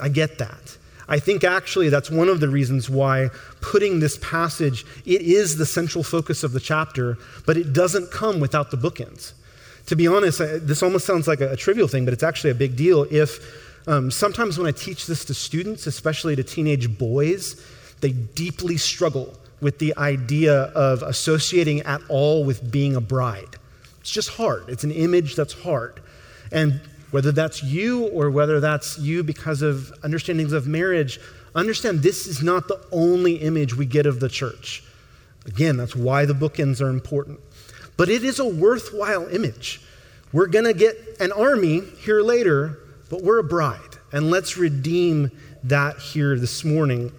I 0.00 0.08
get 0.08 0.38
that. 0.38 0.76
I 1.08 1.18
think 1.18 1.42
actually 1.42 1.88
that's 1.88 2.10
one 2.10 2.28
of 2.28 2.38
the 2.38 2.48
reasons 2.48 2.88
why 2.88 3.30
putting 3.60 3.98
this 3.98 4.16
passage, 4.18 4.86
it 5.04 5.22
is 5.22 5.56
the 5.56 5.66
central 5.66 6.04
focus 6.04 6.44
of 6.44 6.52
the 6.52 6.60
chapter, 6.60 7.18
but 7.46 7.56
it 7.56 7.72
doesn't 7.72 8.12
come 8.12 8.38
without 8.38 8.70
the 8.70 8.76
bookends. 8.76 9.32
To 9.86 9.96
be 9.96 10.06
honest, 10.06 10.38
this 10.38 10.84
almost 10.84 11.04
sounds 11.04 11.26
like 11.26 11.40
a, 11.40 11.50
a 11.50 11.56
trivial 11.56 11.88
thing, 11.88 12.04
but 12.04 12.14
it's 12.14 12.22
actually 12.22 12.50
a 12.50 12.54
big 12.54 12.76
deal. 12.76 13.06
If 13.10 13.88
um, 13.88 14.10
sometimes 14.12 14.56
when 14.56 14.68
I 14.68 14.72
teach 14.72 15.06
this 15.06 15.24
to 15.24 15.34
students, 15.34 15.88
especially 15.88 16.36
to 16.36 16.44
teenage 16.44 16.96
boys, 16.96 17.60
they 18.00 18.12
deeply 18.12 18.76
struggle 18.76 19.36
with 19.60 19.80
the 19.80 19.96
idea 19.96 20.54
of 20.54 21.02
associating 21.02 21.80
at 21.80 22.00
all 22.08 22.44
with 22.44 22.70
being 22.70 22.94
a 22.94 23.00
bride. 23.00 23.56
It's 24.10 24.26
just 24.26 24.30
hard. 24.38 24.64
It's 24.68 24.82
an 24.82 24.90
image 24.90 25.36
that's 25.36 25.52
hard. 25.52 26.00
And 26.50 26.80
whether 27.12 27.30
that's 27.30 27.62
you 27.62 28.08
or 28.08 28.28
whether 28.28 28.58
that's 28.58 28.98
you 28.98 29.22
because 29.22 29.62
of 29.62 29.92
understandings 30.02 30.52
of 30.52 30.66
marriage, 30.66 31.20
understand 31.54 32.02
this 32.02 32.26
is 32.26 32.42
not 32.42 32.66
the 32.66 32.84
only 32.90 33.36
image 33.36 33.76
we 33.76 33.86
get 33.86 34.06
of 34.06 34.18
the 34.18 34.28
church. 34.28 34.82
Again, 35.46 35.76
that's 35.76 35.94
why 35.94 36.24
the 36.24 36.32
bookends 36.32 36.82
are 36.82 36.88
important. 36.88 37.38
But 37.96 38.08
it 38.08 38.24
is 38.24 38.40
a 38.40 38.48
worthwhile 38.48 39.28
image. 39.28 39.80
We're 40.32 40.48
going 40.48 40.64
to 40.64 40.74
get 40.74 40.96
an 41.20 41.30
army 41.30 41.82
here 42.00 42.20
later, 42.20 42.80
but 43.10 43.22
we're 43.22 43.38
a 43.38 43.44
bride. 43.44 43.78
And 44.10 44.28
let's 44.28 44.56
redeem 44.56 45.30
that 45.62 46.00
here 46.00 46.36
this 46.36 46.64
morning. 46.64 47.12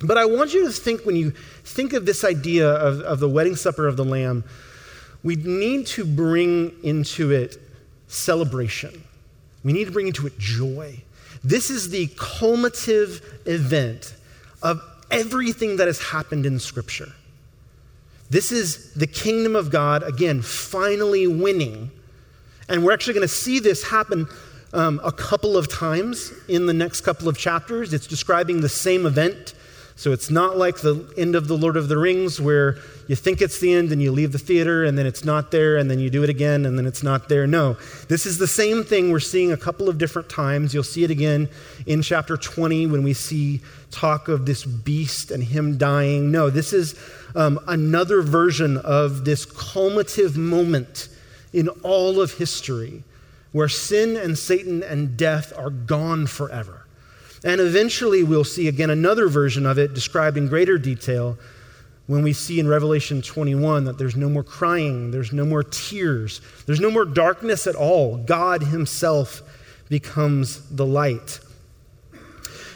But 0.00 0.18
I 0.18 0.24
want 0.24 0.52
you 0.52 0.66
to 0.66 0.72
think 0.72 1.06
when 1.06 1.14
you 1.14 1.30
think 1.62 1.92
of 1.92 2.06
this 2.06 2.24
idea 2.24 2.68
of, 2.68 3.02
of 3.02 3.20
the 3.20 3.28
wedding 3.28 3.54
supper 3.54 3.86
of 3.86 3.96
the 3.96 4.04
Lamb, 4.04 4.42
we 5.22 5.36
need 5.36 5.86
to 5.88 6.04
bring 6.04 6.72
into 6.82 7.30
it 7.30 7.58
celebration. 8.06 9.02
We 9.64 9.72
need 9.72 9.86
to 9.86 9.90
bring 9.90 10.06
into 10.06 10.26
it 10.26 10.38
joy. 10.38 11.02
This 11.44 11.70
is 11.70 11.90
the 11.90 12.08
culminative 12.16 13.40
event 13.46 14.14
of 14.62 14.80
everything 15.10 15.76
that 15.76 15.86
has 15.86 16.00
happened 16.00 16.46
in 16.46 16.58
Scripture. 16.58 17.12
This 18.30 18.52
is 18.52 18.92
the 18.94 19.06
kingdom 19.06 19.56
of 19.56 19.70
God, 19.70 20.02
again, 20.02 20.42
finally 20.42 21.26
winning. 21.26 21.90
And 22.68 22.84
we're 22.84 22.92
actually 22.92 23.14
going 23.14 23.26
to 23.28 23.34
see 23.34 23.58
this 23.58 23.82
happen 23.82 24.28
um, 24.72 25.00
a 25.02 25.12
couple 25.12 25.56
of 25.56 25.72
times 25.72 26.32
in 26.46 26.66
the 26.66 26.74
next 26.74 27.00
couple 27.00 27.28
of 27.28 27.38
chapters. 27.38 27.94
It's 27.94 28.06
describing 28.06 28.60
the 28.60 28.68
same 28.68 29.06
event 29.06 29.54
so 29.98 30.12
it's 30.12 30.30
not 30.30 30.56
like 30.56 30.76
the 30.76 31.12
end 31.16 31.34
of 31.34 31.48
The 31.48 31.56
Lord 31.56 31.76
of 31.76 31.88
the 31.88 31.98
Rings 31.98 32.40
where 32.40 32.76
you 33.08 33.16
think 33.16 33.42
it's 33.42 33.58
the 33.58 33.74
end 33.74 33.90
and 33.90 34.00
you 34.00 34.12
leave 34.12 34.30
the 34.30 34.38
theater 34.38 34.84
and 34.84 34.96
then 34.96 35.06
it's 35.06 35.24
not 35.24 35.50
there 35.50 35.76
and 35.76 35.90
then 35.90 35.98
you 35.98 36.08
do 36.08 36.22
it 36.22 36.30
again 36.30 36.66
and 36.66 36.78
then 36.78 36.86
it's 36.86 37.02
not 37.02 37.28
there. 37.28 37.48
No, 37.48 37.76
this 38.06 38.24
is 38.24 38.38
the 38.38 38.46
same 38.46 38.84
thing 38.84 39.10
we're 39.10 39.18
seeing 39.18 39.50
a 39.50 39.56
couple 39.56 39.88
of 39.88 39.98
different 39.98 40.28
times. 40.28 40.72
You'll 40.72 40.84
see 40.84 41.02
it 41.02 41.10
again 41.10 41.48
in 41.84 42.02
chapter 42.02 42.36
20 42.36 42.86
when 42.86 43.02
we 43.02 43.12
see 43.12 43.60
talk 43.90 44.28
of 44.28 44.46
this 44.46 44.64
beast 44.64 45.32
and 45.32 45.42
him 45.42 45.78
dying. 45.78 46.30
No, 46.30 46.48
this 46.48 46.72
is 46.72 46.94
um, 47.34 47.58
another 47.66 48.22
version 48.22 48.76
of 48.76 49.24
this 49.24 49.46
culminative 49.46 50.36
moment 50.36 51.08
in 51.52 51.66
all 51.82 52.20
of 52.20 52.34
history 52.34 53.02
where 53.50 53.68
sin 53.68 54.16
and 54.16 54.38
Satan 54.38 54.84
and 54.84 55.16
death 55.16 55.52
are 55.58 55.70
gone 55.70 56.28
forever. 56.28 56.77
And 57.44 57.60
eventually, 57.60 58.24
we'll 58.24 58.44
see 58.44 58.68
again 58.68 58.90
another 58.90 59.28
version 59.28 59.66
of 59.66 59.78
it 59.78 59.94
described 59.94 60.36
in 60.36 60.48
greater 60.48 60.78
detail 60.78 61.38
when 62.08 62.22
we 62.22 62.32
see 62.32 62.58
in 62.58 62.66
Revelation 62.66 63.20
21 63.20 63.84
that 63.84 63.98
there's 63.98 64.16
no 64.16 64.30
more 64.30 64.42
crying, 64.42 65.10
there's 65.10 65.32
no 65.32 65.44
more 65.44 65.62
tears, 65.62 66.40
there's 66.64 66.80
no 66.80 66.90
more 66.90 67.04
darkness 67.04 67.66
at 67.66 67.74
all. 67.74 68.16
God 68.16 68.62
Himself 68.62 69.42
becomes 69.90 70.66
the 70.70 70.86
light. 70.86 71.38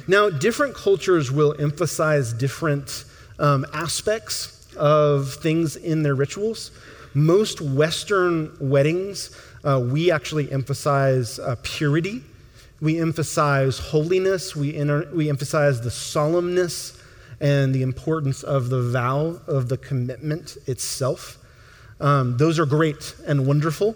Now, 0.06 0.28
different 0.28 0.74
cultures 0.74 1.32
will 1.32 1.54
emphasize 1.58 2.32
different 2.34 3.04
um, 3.38 3.64
aspects 3.72 4.68
of 4.76 5.32
things 5.34 5.76
in 5.76 6.02
their 6.02 6.14
rituals. 6.14 6.70
Most 7.14 7.60
Western 7.60 8.54
weddings, 8.60 9.34
uh, 9.64 9.80
we 9.82 10.10
actually 10.10 10.52
emphasize 10.52 11.38
uh, 11.38 11.56
purity 11.62 12.22
we 12.82 13.00
emphasize 13.00 13.78
holiness, 13.78 14.56
we, 14.56 14.72
we 15.14 15.30
emphasize 15.30 15.80
the 15.80 15.88
solemnness 15.88 17.00
and 17.40 17.72
the 17.72 17.82
importance 17.82 18.42
of 18.42 18.70
the 18.70 18.82
vow, 18.82 19.40
of 19.46 19.68
the 19.68 19.76
commitment 19.76 20.56
itself. 20.66 21.38
Um, 22.00 22.36
those 22.38 22.58
are 22.58 22.66
great 22.66 23.14
and 23.24 23.46
wonderful. 23.46 23.94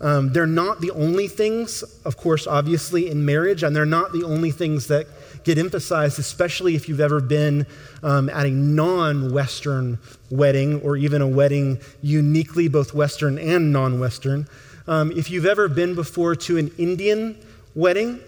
Um, 0.00 0.32
they're 0.32 0.46
not 0.46 0.80
the 0.80 0.92
only 0.92 1.26
things, 1.26 1.82
of 2.04 2.16
course, 2.16 2.46
obviously, 2.46 3.10
in 3.10 3.24
marriage, 3.24 3.64
and 3.64 3.74
they're 3.74 3.84
not 3.84 4.12
the 4.12 4.22
only 4.22 4.52
things 4.52 4.86
that 4.86 5.08
get 5.42 5.58
emphasized, 5.58 6.20
especially 6.20 6.76
if 6.76 6.88
you've 6.88 7.00
ever 7.00 7.20
been 7.20 7.66
um, 8.04 8.30
at 8.30 8.46
a 8.46 8.50
non 8.50 9.32
Western 9.32 9.98
wedding 10.30 10.80
or 10.82 10.96
even 10.96 11.22
a 11.22 11.26
wedding 11.26 11.80
uniquely 12.02 12.68
both 12.68 12.94
Western 12.94 13.36
and 13.36 13.72
non 13.72 13.98
Western. 13.98 14.46
Um, 14.86 15.10
if 15.10 15.28
you've 15.28 15.46
ever 15.46 15.68
been 15.68 15.96
before 15.96 16.36
to 16.36 16.56
an 16.58 16.70
Indian 16.78 17.36
wedding, 17.74 18.20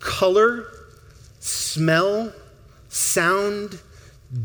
color, 0.00 0.66
smell, 1.38 2.32
sound, 2.88 3.80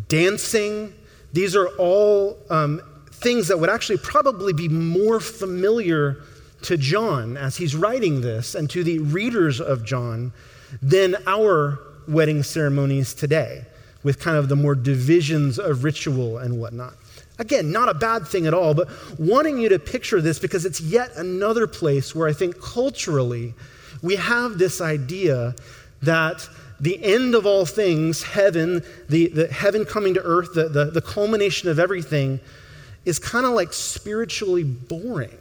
dancing, 0.08 0.94
these 1.34 1.56
are 1.56 1.68
all 1.78 2.38
um, 2.50 2.82
things 3.12 3.48
that 3.48 3.60
would 3.60 3.70
actually 3.70 3.98
probably 3.98 4.54
be 4.54 4.70
more 4.70 5.20
familiar 5.20 6.22
to 6.62 6.78
John 6.78 7.38
as 7.38 7.58
he's 7.58 7.76
writing 7.76 8.22
this 8.22 8.56
and 8.56 8.70
to 8.70 8.84
the 8.84 9.00
readers 9.00 9.60
of 9.60 9.86
John 9.86 10.32
than 10.82 11.16
our 11.28 11.80
wedding 12.08 12.44
ceremonies 12.44 13.14
today, 13.14 13.66
with 14.04 14.20
kind 14.20 14.38
of 14.38 14.50
the 14.50 14.56
more 14.56 14.76
divisions 14.76 15.60
of 15.60 15.84
ritual 15.84 16.38
and 16.38 16.60
whatnot. 16.60 16.94
Again, 17.38 17.72
not 17.72 17.90
a 17.90 17.94
bad 17.94 18.28
thing 18.28 18.48
at 18.48 18.54
all, 18.54 18.74
but 18.74 18.88
wanting 19.20 19.58
you 19.58 19.70
to 19.70 19.80
picture 19.80 20.22
this 20.22 20.40
because 20.40 20.66
it's 20.66 20.80
yet 20.80 21.12
another 21.18 21.68
place 21.68 22.16
where 22.16 22.28
I 22.28 22.34
think 22.34 22.62
culturally 22.62 23.54
we 24.06 24.16
have 24.16 24.58
this 24.58 24.82
idea 24.82 25.56
that 26.02 26.48
the 26.80 27.04
end 27.04 27.36
of 27.36 27.46
all 27.46 27.66
things, 27.66 28.24
heaven, 28.24 28.84
the, 29.10 29.28
the 29.28 29.48
heaven 29.48 29.86
coming 29.86 30.14
to 30.14 30.22
earth, 30.22 30.54
the, 30.54 30.68
the, 30.70 30.86
the 30.86 31.02
culmination 31.02 31.70
of 31.70 31.80
everything, 31.80 32.40
is 33.06 33.20
kind 33.20 33.46
of 33.46 33.54
like 33.54 33.72
spiritually 33.72 34.64
boring. 34.64 35.38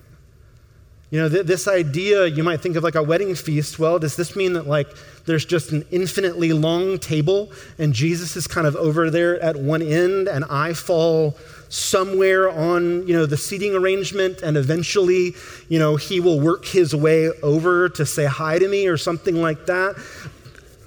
You 1.10 1.20
know, 1.20 1.28
th- 1.28 1.46
this 1.46 1.68
idea, 1.68 2.26
you 2.26 2.42
might 2.42 2.60
think 2.60 2.76
of 2.76 2.82
like 2.82 2.94
a 2.94 3.02
wedding 3.02 3.34
feast. 3.34 3.78
Well, 3.78 3.98
does 3.98 4.16
this 4.16 4.34
mean 4.36 4.54
that 4.54 4.66
like 4.66 4.88
there's 5.26 5.44
just 5.44 5.72
an 5.72 5.84
infinitely 5.90 6.52
long 6.52 6.98
table 6.98 7.52
and 7.78 7.92
Jesus 7.92 8.36
is 8.36 8.46
kind 8.46 8.66
of 8.66 8.76
over 8.76 9.10
there 9.10 9.40
at 9.40 9.56
one 9.56 9.82
end 9.82 10.28
and 10.28 10.44
I 10.50 10.72
fall 10.72 11.36
somewhere 11.74 12.50
on, 12.50 13.06
you 13.06 13.14
know, 13.14 13.26
the 13.26 13.36
seating 13.36 13.74
arrangement 13.74 14.42
and 14.42 14.56
eventually, 14.56 15.34
you 15.68 15.78
know, 15.78 15.96
he 15.96 16.20
will 16.20 16.40
work 16.40 16.64
his 16.64 16.94
way 16.94 17.30
over 17.42 17.88
to 17.88 18.06
say 18.06 18.24
hi 18.24 18.58
to 18.58 18.68
me 18.68 18.86
or 18.86 18.96
something 18.96 19.40
like 19.40 19.66
that? 19.66 19.96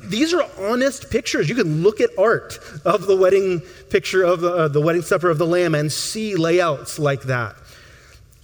these 0.10 0.34
are 0.34 0.44
honest 0.60 1.10
pictures. 1.10 1.50
You 1.50 1.56
can 1.56 1.84
look 1.84 2.00
at 2.00 2.10
art 2.18 2.60
of 2.86 3.08
the 3.08 3.16
wedding 3.16 3.62
picture 3.90 4.24
of 4.24 4.42
the, 4.42 4.52
uh, 4.52 4.68
the 4.70 4.82
wedding 4.82 5.02
supper 5.02 5.30
of 5.30 5.38
the 5.38 5.46
Lamb 5.46 5.76
and 5.76 5.92
see 5.92 6.36
layouts 6.36 6.98
like 6.98 7.24
that. 7.24 7.56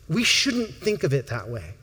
We 0.09 0.23
shouldn't 0.23 0.71
think 0.71 1.03
of 1.03 1.13
it 1.13 1.27
that 1.27 1.50
way. 1.50 1.73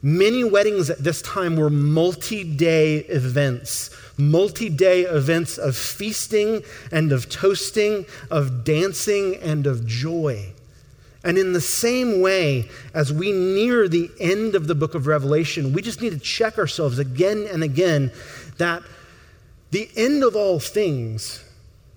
Many 0.00 0.44
weddings 0.44 0.90
at 0.90 0.98
this 0.98 1.20
time 1.22 1.56
were 1.56 1.70
multi 1.70 2.44
day 2.44 2.98
events, 2.98 3.90
multi 4.16 4.68
day 4.68 5.02
events 5.02 5.58
of 5.58 5.76
feasting 5.76 6.62
and 6.92 7.10
of 7.10 7.28
toasting, 7.28 8.06
of 8.30 8.62
dancing 8.64 9.36
and 9.42 9.66
of 9.66 9.86
joy. 9.86 10.52
And 11.24 11.36
in 11.36 11.52
the 11.52 11.60
same 11.60 12.20
way, 12.20 12.68
as 12.94 13.12
we 13.12 13.32
near 13.32 13.88
the 13.88 14.08
end 14.20 14.54
of 14.54 14.68
the 14.68 14.74
book 14.76 14.94
of 14.94 15.08
Revelation, 15.08 15.72
we 15.72 15.82
just 15.82 16.00
need 16.00 16.12
to 16.12 16.18
check 16.18 16.58
ourselves 16.58 17.00
again 17.00 17.48
and 17.50 17.64
again 17.64 18.12
that 18.58 18.82
the 19.72 19.90
end 19.96 20.22
of 20.22 20.36
all 20.36 20.60
things 20.60 21.44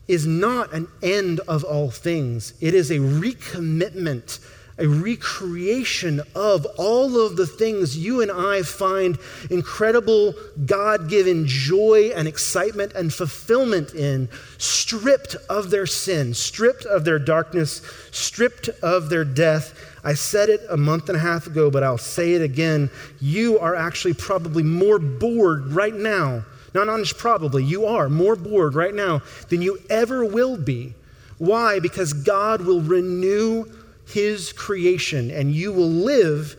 is 0.08 0.26
not 0.26 0.74
an 0.74 0.88
end 1.04 1.40
of 1.42 1.64
all 1.64 1.90
things, 1.92 2.54
it 2.60 2.74
is 2.74 2.90
a 2.92 2.98
recommitment 2.98 4.40
a 4.78 4.88
recreation 4.88 6.22
of 6.36 6.66
all 6.78 7.20
of 7.20 7.36
the 7.36 7.46
things 7.46 7.98
you 7.98 8.22
and 8.22 8.32
I 8.32 8.64
find 8.64 9.18
incredible 9.50 10.34
God 10.66 11.10
given 11.10 11.46
joy 11.46 12.12
and 12.16 12.28
excitement 12.28 12.94
and 12.94 13.14
fulfillment 13.14 13.94
in, 13.94 14.30
stripped 14.58 15.36
of 15.50 15.70
their 15.70 15.86
sin, 15.86 16.34
stripped 16.34 16.86
of 16.86 17.06
their 17.06 17.20
darkness, 17.20 17.82
stripped 18.12 18.70
of 18.82 19.10
their 19.10 19.26
death. 19.26 19.74
I 20.04 20.16
said 20.16 20.50
it 20.50 20.62
a 20.70 20.78
month 20.78 21.10
and 21.10 21.16
a 21.16 21.22
half 21.22 21.48
ago, 21.48 21.70
but 21.70 21.84
I'll 21.84 21.98
say 21.98 22.34
it 22.34 22.42
again. 22.42 22.90
You 23.20 23.60
are 23.60 23.76
actually 23.76 24.16
probably 24.16 24.64
more 24.64 25.00
bored 25.00 25.74
right 25.74 25.94
now. 25.94 26.44
Not, 26.74 26.88
just 27.00 27.18
probably, 27.18 27.66
you 27.66 27.86
are 27.86 28.10
more 28.10 28.36
bored 28.36 28.76
right 28.76 28.94
now 28.94 29.22
than 29.50 29.62
you 29.62 29.80
ever 29.90 30.24
will 30.24 30.58
be. 30.58 30.94
Why? 31.38 31.80
Because 31.80 32.14
God 32.14 32.62
will 32.62 32.82
renew 32.82 33.66
his 34.12 34.54
creation, 34.54 35.32
and 35.32 35.54
you 35.54 35.72
will 35.72 35.90
live 35.90 36.56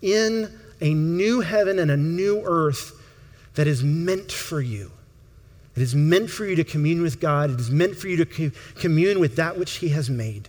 in 0.00 0.50
a 0.80 0.92
new 0.92 1.40
heaven 1.40 1.78
and 1.78 1.90
a 1.90 1.96
new 1.96 2.42
earth 2.44 2.92
that 3.54 3.66
is 3.66 3.84
meant 3.84 4.32
for 4.32 4.60
you. 4.60 4.90
It 5.76 5.82
is 5.82 5.94
meant 5.94 6.30
for 6.30 6.44
you 6.44 6.56
to 6.56 6.64
commune 6.64 7.02
with 7.02 7.20
God. 7.20 7.50
It 7.50 7.60
is 7.60 7.70
meant 7.70 7.96
for 7.96 8.08
you 8.08 8.16
to 8.18 8.26
co- 8.26 8.50
commune 8.74 9.20
with 9.20 9.36
that 9.36 9.58
which 9.58 9.76
He 9.76 9.88
has 9.90 10.10
made. 10.10 10.48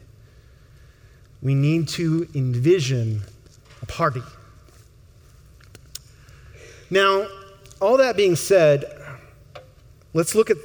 We 1.42 1.56
need 1.56 1.88
to 1.90 2.28
envision 2.34 3.22
a 3.82 3.86
party. 3.86 4.24
Now, 6.90 7.28
all 7.82 7.98
that 7.98 8.16
being 8.16 8.36
said, 8.36 8.86
let's 10.14 10.36
look 10.36 10.50
at 10.50 10.58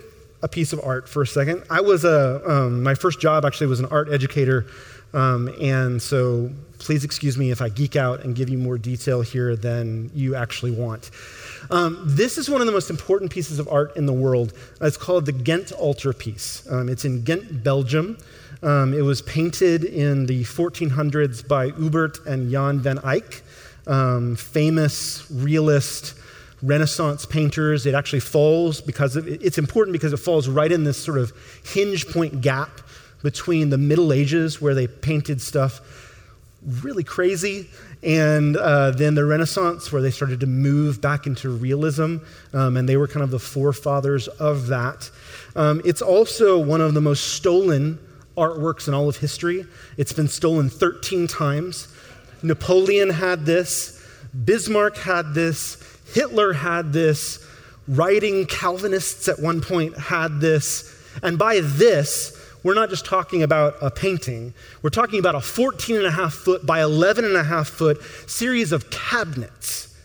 a 0.42 0.48
piece 0.48 0.72
of 0.72 0.80
art 0.84 1.08
for 1.08 1.22
a 1.22 1.26
second. 1.26 1.64
I 1.68 1.80
was 1.80 2.04
a, 2.04 2.42
um, 2.48 2.82
my 2.82 2.94
first 2.94 3.20
job 3.20 3.44
actually 3.44 3.66
was 3.66 3.80
an 3.80 3.86
art 3.86 4.08
educator 4.10 4.66
um, 5.14 5.48
and 5.60 6.00
so 6.00 6.50
please 6.78 7.04
excuse 7.04 7.36
me 7.36 7.50
if 7.50 7.60
I 7.60 7.68
geek 7.68 7.96
out 7.96 8.24
and 8.24 8.34
give 8.34 8.48
you 8.48 8.58
more 8.58 8.78
detail 8.78 9.20
here 9.20 9.56
than 9.56 10.10
you 10.14 10.34
actually 10.34 10.70
want. 10.70 11.10
Um, 11.70 12.02
this 12.04 12.38
is 12.38 12.48
one 12.48 12.60
of 12.60 12.66
the 12.66 12.72
most 12.72 12.88
important 12.88 13.30
pieces 13.30 13.58
of 13.58 13.68
art 13.68 13.96
in 13.96 14.06
the 14.06 14.12
world. 14.12 14.52
It's 14.80 14.96
called 14.96 15.26
the 15.26 15.32
Ghent 15.32 15.72
altarpiece. 15.72 16.66
Um, 16.70 16.88
it's 16.88 17.04
in 17.04 17.22
Ghent, 17.22 17.62
Belgium. 17.62 18.16
Um, 18.62 18.94
it 18.94 19.02
was 19.02 19.22
painted 19.22 19.84
in 19.84 20.26
the 20.26 20.44
1400s 20.44 21.46
by 21.46 21.70
Hubert 21.70 22.24
and 22.26 22.50
Jan 22.50 22.80
van 22.80 22.98
Eyck, 23.04 23.42
um, 23.86 24.36
famous 24.36 25.30
realist 25.30 26.14
Renaissance 26.60 27.24
painters. 27.24 27.86
It 27.86 27.94
actually 27.94 28.20
falls 28.20 28.80
because 28.80 29.14
of, 29.14 29.28
it's 29.28 29.58
important 29.58 29.92
because 29.92 30.12
it 30.12 30.16
falls 30.16 30.48
right 30.48 30.72
in 30.72 30.84
this 30.84 31.02
sort 31.02 31.18
of 31.18 31.32
hinge 31.64 32.08
point 32.08 32.40
gap 32.40 32.80
between 33.22 33.70
the 33.70 33.78
Middle 33.78 34.12
Ages, 34.12 34.60
where 34.60 34.74
they 34.74 34.86
painted 34.86 35.40
stuff 35.40 35.80
really 36.82 37.04
crazy, 37.04 37.68
and 38.02 38.56
uh, 38.56 38.90
then 38.90 39.14
the 39.14 39.24
Renaissance, 39.24 39.92
where 39.92 40.02
they 40.02 40.10
started 40.10 40.40
to 40.40 40.46
move 40.46 41.00
back 41.00 41.26
into 41.26 41.50
realism, 41.50 42.18
um, 42.52 42.76
and 42.76 42.88
they 42.88 42.96
were 42.96 43.08
kind 43.08 43.22
of 43.22 43.30
the 43.30 43.38
forefathers 43.38 44.28
of 44.28 44.68
that. 44.68 45.10
Um, 45.56 45.80
it's 45.84 46.02
also 46.02 46.58
one 46.58 46.80
of 46.80 46.94
the 46.94 47.00
most 47.00 47.34
stolen 47.34 47.98
artworks 48.36 48.86
in 48.86 48.94
all 48.94 49.08
of 49.08 49.16
history. 49.16 49.66
It's 49.96 50.12
been 50.12 50.28
stolen 50.28 50.70
13 50.70 51.26
times. 51.26 51.88
Napoleon 52.42 53.10
had 53.10 53.44
this, 53.44 54.00
Bismarck 54.44 54.96
had 54.96 55.34
this, 55.34 55.82
Hitler 56.12 56.52
had 56.52 56.92
this, 56.92 57.44
writing 57.88 58.46
Calvinists 58.46 59.28
at 59.28 59.40
one 59.40 59.60
point 59.60 59.98
had 59.98 60.40
this. 60.40 60.94
And 61.22 61.38
by 61.38 61.60
this, 61.60 62.37
we're 62.62 62.74
not 62.74 62.90
just 62.90 63.04
talking 63.04 63.42
about 63.42 63.76
a 63.80 63.90
painting. 63.90 64.52
We're 64.82 64.90
talking 64.90 65.18
about 65.18 65.34
a 65.34 65.40
14 65.40 65.96
and 65.96 66.06
a 66.06 66.10
half 66.10 66.34
foot 66.34 66.66
by 66.66 66.82
11 66.82 67.24
and 67.24 67.36
a 67.36 67.44
half 67.44 67.68
foot 67.68 68.02
series 68.26 68.72
of 68.72 68.90
cabinets. 68.90 69.96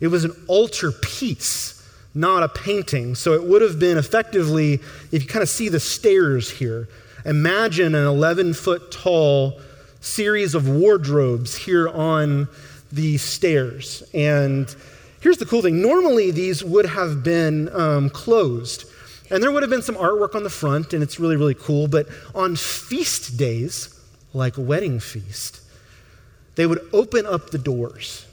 It 0.00 0.08
was 0.08 0.24
an 0.24 0.32
altar 0.46 0.92
piece, 0.92 1.88
not 2.14 2.42
a 2.42 2.48
painting. 2.48 3.14
So 3.14 3.34
it 3.34 3.44
would 3.44 3.62
have 3.62 3.78
been 3.78 3.98
effectively, 3.98 4.74
if 5.12 5.22
you 5.22 5.28
kind 5.28 5.42
of 5.42 5.48
see 5.48 5.68
the 5.68 5.80
stairs 5.80 6.50
here, 6.50 6.88
imagine 7.24 7.94
an 7.94 8.06
11 8.06 8.54
foot 8.54 8.90
tall 8.90 9.60
series 10.00 10.54
of 10.54 10.68
wardrobes 10.68 11.54
here 11.54 11.88
on 11.88 12.48
the 12.90 13.18
stairs. 13.18 14.02
And 14.14 14.74
here's 15.20 15.36
the 15.36 15.46
cool 15.46 15.62
thing 15.62 15.82
normally 15.82 16.30
these 16.30 16.64
would 16.64 16.86
have 16.86 17.22
been 17.22 17.68
um, 17.74 18.10
closed. 18.10 18.89
And 19.30 19.42
there 19.42 19.52
would 19.52 19.62
have 19.62 19.70
been 19.70 19.82
some 19.82 19.94
artwork 19.94 20.34
on 20.34 20.42
the 20.42 20.50
front, 20.50 20.92
and 20.92 21.02
it's 21.02 21.20
really, 21.20 21.36
really 21.36 21.54
cool. 21.54 21.86
But 21.86 22.08
on 22.34 22.56
feast 22.56 23.36
days, 23.36 23.98
like 24.34 24.54
wedding 24.56 24.98
feast, 25.00 25.60
they 26.56 26.66
would 26.66 26.80
open 26.92 27.26
up 27.26 27.50
the 27.50 27.58
doors. 27.58 28.26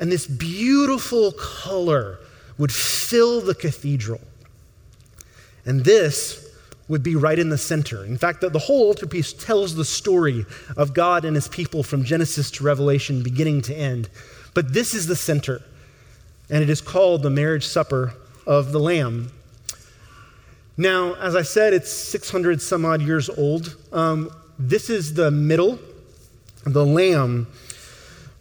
And 0.00 0.10
this 0.10 0.26
beautiful 0.26 1.32
color 1.32 2.18
would 2.58 2.72
fill 2.72 3.40
the 3.40 3.54
cathedral. 3.54 4.20
And 5.64 5.84
this 5.84 6.48
would 6.88 7.02
be 7.04 7.14
right 7.14 7.38
in 7.38 7.50
the 7.50 7.58
center. 7.58 8.04
In 8.04 8.18
fact, 8.18 8.40
the, 8.40 8.50
the 8.50 8.58
whole 8.58 8.88
altarpiece 8.88 9.32
tells 9.32 9.76
the 9.76 9.84
story 9.84 10.44
of 10.76 10.92
God 10.92 11.24
and 11.24 11.36
his 11.36 11.46
people 11.46 11.84
from 11.84 12.02
Genesis 12.02 12.50
to 12.52 12.64
Revelation, 12.64 13.22
beginning 13.22 13.62
to 13.62 13.74
end. 13.74 14.08
But 14.54 14.72
this 14.72 14.92
is 14.92 15.06
the 15.06 15.14
center, 15.14 15.62
and 16.48 16.62
it 16.62 16.68
is 16.68 16.80
called 16.80 17.22
the 17.22 17.30
marriage 17.30 17.64
supper 17.64 18.14
of 18.44 18.72
the 18.72 18.80
Lamb. 18.80 19.30
Now, 20.80 21.12
as 21.16 21.36
I 21.36 21.42
said, 21.42 21.74
it's 21.74 21.90
600 21.92 22.62
some 22.62 22.86
odd 22.86 23.02
years 23.02 23.28
old. 23.28 23.76
Um, 23.92 24.30
this 24.58 24.88
is 24.88 25.12
the 25.12 25.30
middle, 25.30 25.78
the 26.64 26.86
lamb. 26.86 27.48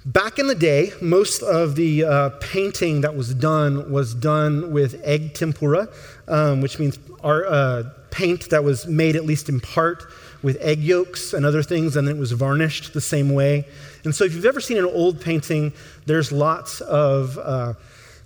Back 0.06 0.40
in 0.40 0.48
the 0.48 0.56
day, 0.56 0.94
most 1.02 1.44
of 1.44 1.76
the 1.76 2.06
uh, 2.06 2.30
painting 2.40 3.02
that 3.02 3.14
was 3.14 3.34
done 3.34 3.92
was 3.92 4.16
done 4.16 4.72
with 4.72 5.02
egg 5.04 5.34
tempera, 5.34 5.90
um, 6.30 6.62
which 6.62 6.80
means 6.80 6.98
our, 7.26 7.46
uh, 7.46 7.84
paint 8.10 8.50
that 8.52 8.64
was 8.64 8.88
made 8.88 9.18
at 9.18 9.26
least 9.26 9.50
in 9.50 9.60
part 9.60 10.06
with 10.42 10.56
egg 10.62 10.80
yolks 10.80 11.34
and 11.34 11.46
other 11.46 11.62
things, 11.62 11.98
and 11.98 12.08
then 12.08 12.16
it 12.16 12.20
was 12.20 12.32
varnished 12.32 12.94
the 12.94 13.02
same 13.02 13.34
way. 13.34 13.66
And 14.06 14.16
so, 14.16 14.24
if 14.24 14.34
you've 14.34 14.46
ever 14.46 14.62
seen 14.62 14.78
an 14.78 14.86
old 14.86 15.20
painting, 15.20 15.74
there's 16.06 16.32
lots 16.32 16.80
of 16.80 17.38
uh, 17.38 17.74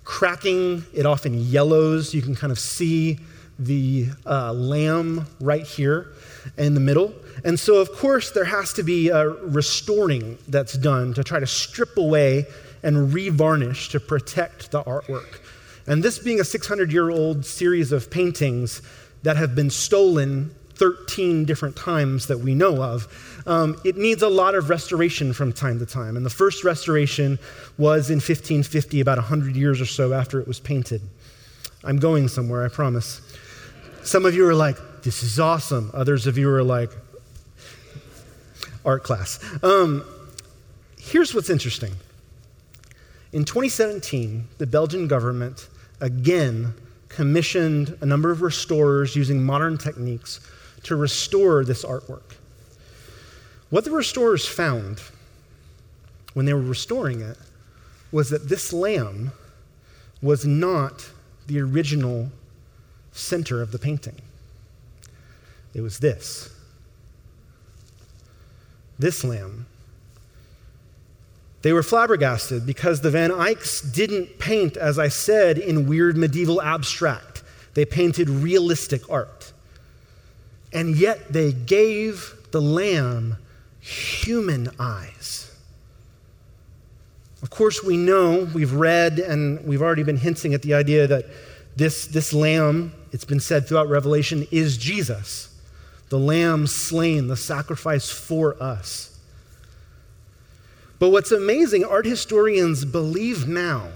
cracking. 0.04 0.84
It 0.94 1.04
often 1.04 1.34
yellows. 1.34 2.14
You 2.14 2.22
can 2.22 2.36
kind 2.36 2.52
of 2.52 2.60
see 2.60 3.18
the 3.58 4.08
uh, 4.26 4.52
lamb 4.52 5.26
right 5.40 5.66
here 5.66 6.12
in 6.56 6.74
the 6.74 6.80
middle. 6.80 7.14
And 7.44 7.58
so, 7.58 7.76
of 7.76 7.92
course, 7.92 8.30
there 8.30 8.44
has 8.44 8.72
to 8.74 8.82
be 8.82 9.08
a 9.08 9.28
restoring 9.28 10.38
that's 10.48 10.74
done 10.74 11.14
to 11.14 11.24
try 11.24 11.40
to 11.40 11.46
strip 11.46 11.96
away 11.96 12.46
and 12.82 13.12
revarnish 13.12 13.90
to 13.90 14.00
protect 14.00 14.70
the 14.70 14.82
artwork. 14.84 15.40
And 15.86 16.02
this 16.02 16.18
being 16.18 16.40
a 16.40 16.44
600 16.44 16.92
year 16.92 17.10
old 17.10 17.44
series 17.44 17.92
of 17.92 18.10
paintings 18.10 18.82
that 19.22 19.36
have 19.36 19.54
been 19.54 19.70
stolen 19.70 20.54
13 20.76 21.44
different 21.44 21.76
times 21.76 22.26
that 22.26 22.38
we 22.38 22.54
know 22.54 22.82
of, 22.82 23.42
um, 23.46 23.80
it 23.84 23.96
needs 23.96 24.22
a 24.22 24.28
lot 24.28 24.54
of 24.54 24.70
restoration 24.70 25.32
from 25.32 25.52
time 25.52 25.78
to 25.78 25.86
time. 25.86 26.16
And 26.16 26.26
the 26.26 26.30
first 26.30 26.64
restoration 26.64 27.38
was 27.78 28.10
in 28.10 28.16
1550, 28.16 29.00
about 29.00 29.18
100 29.18 29.56
years 29.56 29.80
or 29.80 29.86
so 29.86 30.12
after 30.12 30.40
it 30.40 30.48
was 30.48 30.58
painted. 30.58 31.00
I'm 31.84 31.98
going 31.98 32.28
somewhere, 32.28 32.64
I 32.64 32.68
promise. 32.68 33.20
Some 34.04 34.26
of 34.26 34.34
you 34.34 34.46
are 34.46 34.54
like, 34.54 34.76
this 35.02 35.22
is 35.22 35.40
awesome. 35.40 35.90
Others 35.94 36.26
of 36.26 36.36
you 36.36 36.50
are 36.50 36.62
like, 36.62 36.90
art 38.84 39.02
class. 39.02 39.40
Um, 39.62 40.04
here's 40.98 41.34
what's 41.34 41.48
interesting 41.48 41.92
In 43.32 43.46
2017, 43.46 44.46
the 44.58 44.66
Belgian 44.66 45.08
government 45.08 45.68
again 46.02 46.74
commissioned 47.08 47.96
a 48.02 48.06
number 48.06 48.30
of 48.30 48.42
restorers 48.42 49.16
using 49.16 49.42
modern 49.42 49.78
techniques 49.78 50.38
to 50.82 50.96
restore 50.96 51.64
this 51.64 51.82
artwork. 51.82 52.34
What 53.70 53.86
the 53.86 53.90
restorers 53.90 54.46
found 54.46 55.00
when 56.34 56.44
they 56.44 56.52
were 56.52 56.60
restoring 56.60 57.22
it 57.22 57.38
was 58.12 58.28
that 58.28 58.50
this 58.50 58.70
lamb 58.70 59.32
was 60.20 60.44
not 60.44 61.08
the 61.46 61.58
original 61.60 62.30
center 63.14 63.62
of 63.62 63.72
the 63.72 63.78
painting. 63.78 64.16
It 65.72 65.80
was 65.80 66.00
this. 66.00 66.50
This 68.98 69.24
lamb. 69.24 69.66
They 71.62 71.72
were 71.72 71.82
flabbergasted 71.82 72.66
because 72.66 73.00
the 73.00 73.10
Van 73.10 73.30
Eycks 73.30 73.80
didn't 73.90 74.38
paint, 74.38 74.76
as 74.76 74.98
I 74.98 75.08
said, 75.08 75.56
in 75.56 75.88
weird 75.88 76.16
medieval 76.16 76.60
abstract. 76.60 77.42
They 77.72 77.86
painted 77.86 78.28
realistic 78.28 79.08
art. 79.10 79.52
And 80.72 80.94
yet 80.94 81.32
they 81.32 81.52
gave 81.52 82.34
the 82.50 82.60
lamb 82.60 83.38
human 83.80 84.68
eyes. 84.78 85.50
Of 87.42 87.50
course, 87.50 87.82
we 87.82 87.96
know, 87.96 88.48
we've 88.54 88.72
read, 88.72 89.18
and 89.18 89.64
we've 89.66 89.82
already 89.82 90.02
been 90.02 90.16
hinting 90.16 90.54
at 90.54 90.62
the 90.62 90.74
idea 90.74 91.06
that 91.06 91.26
this, 91.76 92.06
this 92.06 92.32
lamb, 92.32 92.92
it's 93.14 93.24
been 93.24 93.38
said 93.38 93.68
throughout 93.68 93.88
Revelation, 93.88 94.44
is 94.50 94.76
Jesus 94.76 95.56
the 96.08 96.18
lamb 96.18 96.66
slain, 96.66 97.28
the 97.28 97.36
sacrifice 97.36 98.10
for 98.10 98.60
us. 98.60 99.18
But 100.98 101.10
what's 101.10 101.30
amazing, 101.30 101.84
art 101.84 102.06
historians 102.06 102.84
believe 102.84 103.46
now 103.46 103.88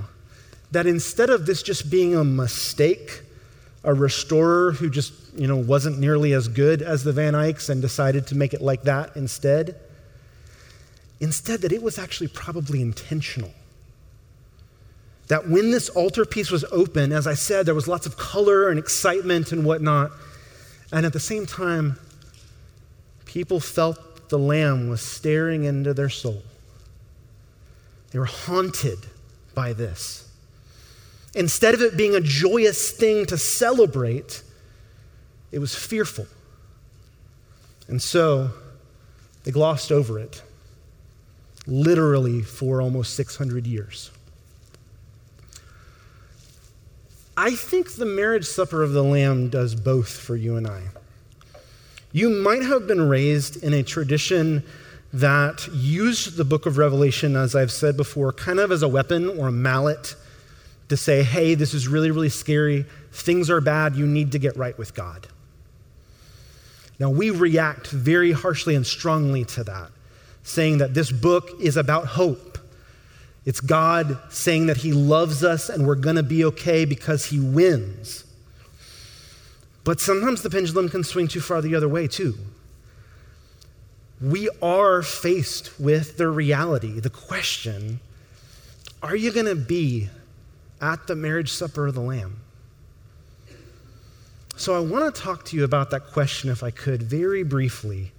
that 0.70 0.87
instead 0.87 1.31
of 1.31 1.46
this 1.46 1.64
just 1.64 1.90
being 1.90 2.14
a 2.14 2.22
mistake, 2.22 3.22
a 3.83 3.92
restorer 3.92 4.70
who 4.72 4.88
just, 4.88 5.12
you 5.37 5.48
know, 5.48 5.57
wasn't 5.57 5.98
nearly 5.98 6.33
as 6.33 6.46
good 6.46 6.81
as 6.81 7.02
the 7.02 7.12
Van 7.12 7.35
Eycks 7.35 7.68
and 7.68 7.83
decided 7.83 8.24
to 8.28 8.37
make 8.37 8.54
it 8.54 8.62
like 8.62 8.85
that 8.85 9.16
instead, 9.16 9.81
instead 11.18 11.62
that 11.62 11.72
it 11.72 11.83
was 11.83 11.98
actually 11.98 12.28
probably 12.28 12.81
intentional. 12.81 13.52
That 15.28 15.48
when 15.48 15.70
this 15.70 15.90
altarpiece 15.90 16.50
was 16.50 16.64
open, 16.72 17.12
as 17.12 17.26
I 17.26 17.34
said, 17.34 17.66
there 17.66 17.74
was 17.74 17.86
lots 17.86 18.06
of 18.06 18.16
color 18.16 18.70
and 18.70 18.78
excitement 18.78 19.52
and 19.52 19.64
whatnot. 19.64 20.10
And 20.90 21.04
at 21.04 21.12
the 21.12 21.20
same 21.20 21.44
time, 21.44 21.98
people 23.26 23.60
felt 23.60 24.28
the 24.30 24.38
Lamb 24.38 24.88
was 24.88 25.02
staring 25.02 25.64
into 25.64 25.92
their 25.94 26.08
soul. 26.08 26.42
They 28.10 28.18
were 28.18 28.24
haunted 28.24 28.98
by 29.54 29.74
this. 29.74 30.28
Instead 31.34 31.74
of 31.74 31.82
it 31.82 31.96
being 31.96 32.14
a 32.14 32.20
joyous 32.20 32.90
thing 32.90 33.26
to 33.26 33.36
celebrate, 33.36 34.42
it 35.52 35.58
was 35.58 35.74
fearful. 35.74 36.26
And 37.86 38.00
so 38.00 38.50
they 39.44 39.50
glossed 39.50 39.92
over 39.92 40.18
it, 40.18 40.42
literally 41.66 42.42
for 42.42 42.80
almost 42.80 43.14
600 43.14 43.66
years. 43.66 44.10
I 47.40 47.53
think 47.53 47.92
the 47.92 48.05
marriage 48.05 48.46
supper 48.46 48.83
of 48.83 48.90
the 48.90 49.05
Lamb 49.05 49.48
does 49.48 49.77
both 49.77 50.11
for 50.11 50.35
you 50.35 50.57
and 50.57 50.66
I. 50.66 50.83
You 52.11 52.31
might 52.31 52.62
have 52.62 52.88
been 52.88 53.09
raised 53.09 53.62
in 53.62 53.72
a 53.72 53.85
tradition 53.85 54.64
that 55.12 55.68
used 55.72 56.37
the 56.37 56.44
book 56.44 56.66
of 56.66 56.79
Revelation, 56.79 57.37
as 57.37 57.55
I've 57.55 57.70
said 57.70 57.96
before, 57.96 58.33
kind 58.33 58.59
of 58.59 58.72
as 58.72 58.83
a 58.83 58.88
weapon 58.88 59.38
or 59.38 59.46
a 59.46 59.53
mallet 59.53 60.16
to 60.88 60.96
say, 60.96 61.22
hey, 61.22 61.55
this 61.55 61.74
is 61.74 61.87
really, 61.87 62.11
really 62.11 62.29
scary. 62.29 62.85
Things 63.12 63.51
are 63.51 63.61
bad. 63.61 63.94
You 63.94 64.05
need 64.05 64.33
to 64.33 64.40
get 64.40 64.57
right 64.57 64.77
with 64.77 64.96
God. 64.96 65.29
Now, 66.98 67.11
we 67.11 67.31
react 67.31 67.87
very 67.87 68.33
harshly 68.33 68.74
and 68.74 68.85
strongly 68.85 69.44
to 69.44 69.62
that, 69.62 69.92
saying 70.42 70.79
that 70.79 70.92
this 70.92 71.12
book 71.12 71.51
is 71.61 71.77
about 71.77 72.07
hope 72.07 72.57
it's 73.48 73.62
God 73.62 74.18
saying 74.28 74.66
that 74.66 74.76
He 74.76 74.92
loves 74.92 75.42
us 75.42 75.70
and 75.70 75.87
we're 75.87 75.94
going 75.94 76.16
to 76.16 76.22
be 76.22 76.44
okay 76.44 76.84
because 76.84 77.24
He 77.24 77.40
wins. 77.40 78.26
But 79.84 80.00
sometimes 80.00 80.42
the 80.42 80.50
pendulum 80.50 80.90
can 80.90 81.02
swing 81.02 81.28
too 81.28 81.40
far 81.40 81.62
the 81.62 81.74
other 81.74 81.88
way, 81.88 82.08
too. 82.08 82.34
We 84.20 84.50
are 84.61 85.02
faced 85.02 85.80
with 85.80 86.18
the 86.18 86.28
reality, 86.28 87.00
the 87.00 87.08
question 87.08 88.00
are 89.02 89.16
you 89.16 89.32
going 89.32 89.46
to 89.46 89.54
be 89.54 90.11
at 90.82 91.06
the 91.06 91.16
marriage 91.16 91.50
supper 91.50 91.87
of 91.87 91.94
the 91.94 92.02
Lamb? 92.02 92.40
So 94.56 94.76
I 94.76 94.80
want 94.80 95.14
to 95.14 95.22
talk 95.22 95.46
to 95.46 95.56
you 95.56 95.64
about 95.64 95.88
that 95.92 96.08
question, 96.08 96.50
if 96.50 96.62
I 96.62 96.70
could, 96.70 97.02
very 97.02 97.44
briefly, 97.44 98.12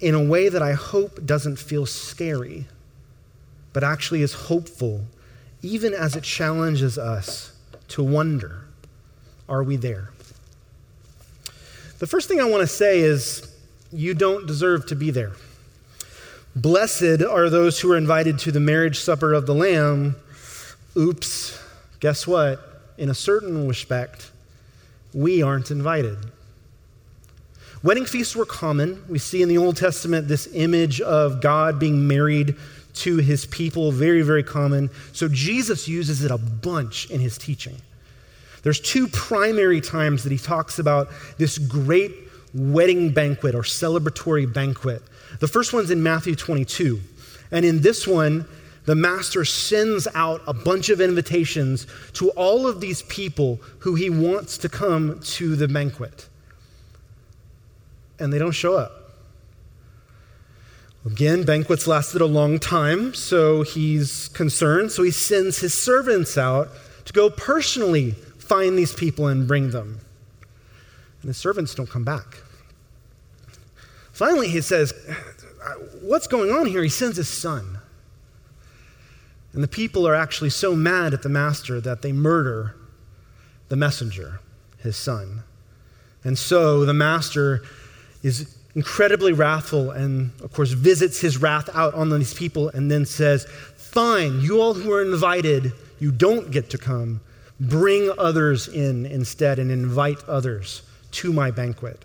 in 0.00 0.14
a 0.14 0.22
way 0.22 0.50
that 0.50 0.62
I 0.62 0.74
hope 0.74 1.26
doesn't 1.26 1.56
feel 1.58 1.84
scary 1.84 2.68
but 3.74 3.84
actually 3.84 4.22
is 4.22 4.32
hopeful, 4.32 5.02
even 5.60 5.92
as 5.92 6.16
it 6.16 6.24
challenges 6.24 6.96
us 6.96 7.52
to 7.88 8.02
wonder 8.02 8.62
are 9.46 9.62
we 9.62 9.76
there? 9.76 10.08
The 11.98 12.06
first 12.06 12.28
thing 12.28 12.40
I 12.40 12.44
want 12.44 12.62
to 12.62 12.66
say 12.66 13.00
is 13.00 13.54
you 13.92 14.14
don't 14.14 14.46
deserve 14.46 14.86
to 14.86 14.96
be 14.96 15.10
there. 15.10 15.32
Blessed 16.56 17.22
are 17.22 17.50
those 17.50 17.78
who 17.80 17.92
are 17.92 17.98
invited 17.98 18.38
to 18.40 18.52
the 18.52 18.60
marriage 18.60 19.00
supper 19.00 19.34
of 19.34 19.44
the 19.44 19.54
Lamb. 19.54 20.16
Oops, 20.96 21.60
guess 22.00 22.26
what? 22.26 22.80
In 22.96 23.10
a 23.10 23.14
certain 23.14 23.68
respect, 23.68 24.30
we 25.12 25.42
aren't 25.42 25.70
invited. 25.70 26.16
Wedding 27.82 28.06
feasts 28.06 28.34
were 28.34 28.46
common. 28.46 29.04
We 29.10 29.18
see 29.18 29.42
in 29.42 29.50
the 29.50 29.58
Old 29.58 29.76
Testament 29.76 30.26
this 30.26 30.48
image 30.54 31.02
of 31.02 31.42
God 31.42 31.78
being 31.78 32.08
married 32.08 32.56
to 32.94 33.18
his 33.18 33.46
people, 33.46 33.92
very, 33.92 34.22
very 34.22 34.42
common. 34.42 34.90
So 35.12 35.28
Jesus 35.28 35.88
uses 35.88 36.24
it 36.24 36.30
a 36.30 36.38
bunch 36.38 37.10
in 37.10 37.20
his 37.20 37.36
teaching. 37.36 37.76
There's 38.62 38.80
two 38.80 39.08
primary 39.08 39.80
times 39.80 40.22
that 40.22 40.32
he 40.32 40.38
talks 40.38 40.78
about 40.78 41.10
this 41.36 41.58
great 41.58 42.12
wedding 42.54 43.10
banquet 43.10 43.54
or 43.54 43.62
celebratory 43.62 44.50
banquet. 44.50 45.02
The 45.40 45.48
first 45.48 45.72
one's 45.72 45.90
in 45.90 46.02
Matthew 46.02 46.34
22. 46.34 47.00
And 47.50 47.64
in 47.64 47.82
this 47.82 48.06
one, 48.06 48.46
the 48.86 48.94
master 48.94 49.44
sends 49.44 50.06
out 50.14 50.42
a 50.46 50.54
bunch 50.54 50.88
of 50.88 51.00
invitations 51.00 51.86
to 52.14 52.30
all 52.30 52.66
of 52.66 52.80
these 52.80 53.02
people 53.02 53.60
who 53.80 53.94
he 53.94 54.10
wants 54.10 54.58
to 54.58 54.68
come 54.68 55.20
to 55.20 55.56
the 55.56 55.68
banquet. 55.68 56.28
And 58.18 58.32
they 58.32 58.38
don't 58.38 58.52
show 58.52 58.76
up. 58.76 59.03
Again, 61.04 61.44
banquets 61.44 61.86
lasted 61.86 62.22
a 62.22 62.26
long 62.26 62.58
time, 62.58 63.12
so 63.12 63.62
he's 63.62 64.28
concerned. 64.28 64.90
So 64.90 65.02
he 65.02 65.10
sends 65.10 65.58
his 65.58 65.74
servants 65.74 66.38
out 66.38 66.70
to 67.04 67.12
go 67.12 67.28
personally 67.28 68.12
find 68.12 68.78
these 68.78 68.94
people 68.94 69.26
and 69.26 69.46
bring 69.46 69.70
them. 69.70 70.00
And 71.20 71.28
the 71.28 71.34
servants 71.34 71.74
don't 71.74 71.90
come 71.90 72.04
back. 72.04 72.38
Finally, 74.12 74.48
he 74.48 74.62
says, 74.62 74.94
What's 76.00 76.26
going 76.26 76.50
on 76.50 76.66
here? 76.66 76.82
He 76.82 76.88
sends 76.88 77.16
his 77.16 77.28
son. 77.28 77.78
And 79.52 79.62
the 79.62 79.68
people 79.68 80.06
are 80.06 80.14
actually 80.14 80.50
so 80.50 80.74
mad 80.74 81.14
at 81.14 81.22
the 81.22 81.28
master 81.28 81.80
that 81.80 82.02
they 82.02 82.12
murder 82.12 82.76
the 83.68 83.76
messenger, 83.76 84.40
his 84.78 84.96
son. 84.96 85.42
And 86.22 86.38
so 86.38 86.84
the 86.84 86.94
master 86.94 87.62
is 88.22 88.56
incredibly 88.74 89.32
wrathful 89.32 89.90
and, 89.90 90.30
of 90.42 90.52
course, 90.52 90.72
visits 90.72 91.20
his 91.20 91.38
wrath 91.38 91.68
out 91.74 91.94
on 91.94 92.10
these 92.10 92.34
people 92.34 92.68
and 92.70 92.90
then 92.90 93.06
says, 93.06 93.46
Fine, 93.76 94.40
you 94.40 94.60
all 94.60 94.74
who 94.74 94.92
are 94.92 95.02
invited, 95.02 95.72
you 96.00 96.10
don't 96.10 96.50
get 96.50 96.70
to 96.70 96.78
come. 96.78 97.20
Bring 97.60 98.12
others 98.18 98.66
in 98.66 99.06
instead 99.06 99.58
and 99.60 99.70
invite 99.70 100.22
others 100.24 100.82
to 101.12 101.32
my 101.32 101.52
banquet. 101.52 102.04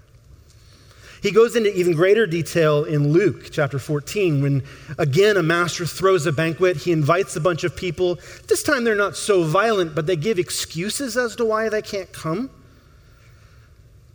He 1.22 1.32
goes 1.32 1.56
into 1.56 1.76
even 1.78 1.94
greater 1.94 2.26
detail 2.26 2.86
in 2.86 3.12
Luke 3.12 3.50
chapter 3.52 3.78
14 3.78 4.42
when, 4.42 4.64
again, 4.98 5.36
a 5.36 5.44
master 5.44 5.86
throws 5.86 6.26
a 6.26 6.32
banquet. 6.32 6.78
He 6.78 6.92
invites 6.92 7.36
a 7.36 7.42
bunch 7.42 7.64
of 7.64 7.76
people. 7.76 8.20
This 8.48 8.64
time 8.64 8.84
they're 8.84 8.96
not 8.96 9.18
so 9.18 9.44
violent, 9.44 9.96
but 9.96 10.06
they 10.06 10.16
give 10.16 10.40
excuses 10.40 11.18
as 11.18 11.36
to 11.38 11.46
why 11.46 11.68
they 11.68 11.82
can't 11.82 12.12
come. 12.14 12.50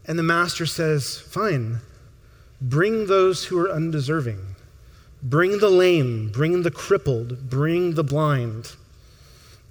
And 0.07 0.19
the 0.19 0.23
master 0.23 0.65
says, 0.65 1.19
Fine, 1.19 1.81
Bring 2.69 3.07
those 3.07 3.45
who 3.45 3.59
are 3.59 3.71
undeserving. 3.71 4.41
Bring 5.23 5.59
the 5.59 5.71
lame, 5.71 6.31
bring 6.31 6.63
the 6.63 6.71
crippled, 6.71 7.51
bring 7.51 7.95
the 7.95 8.05
blind. 8.05 8.73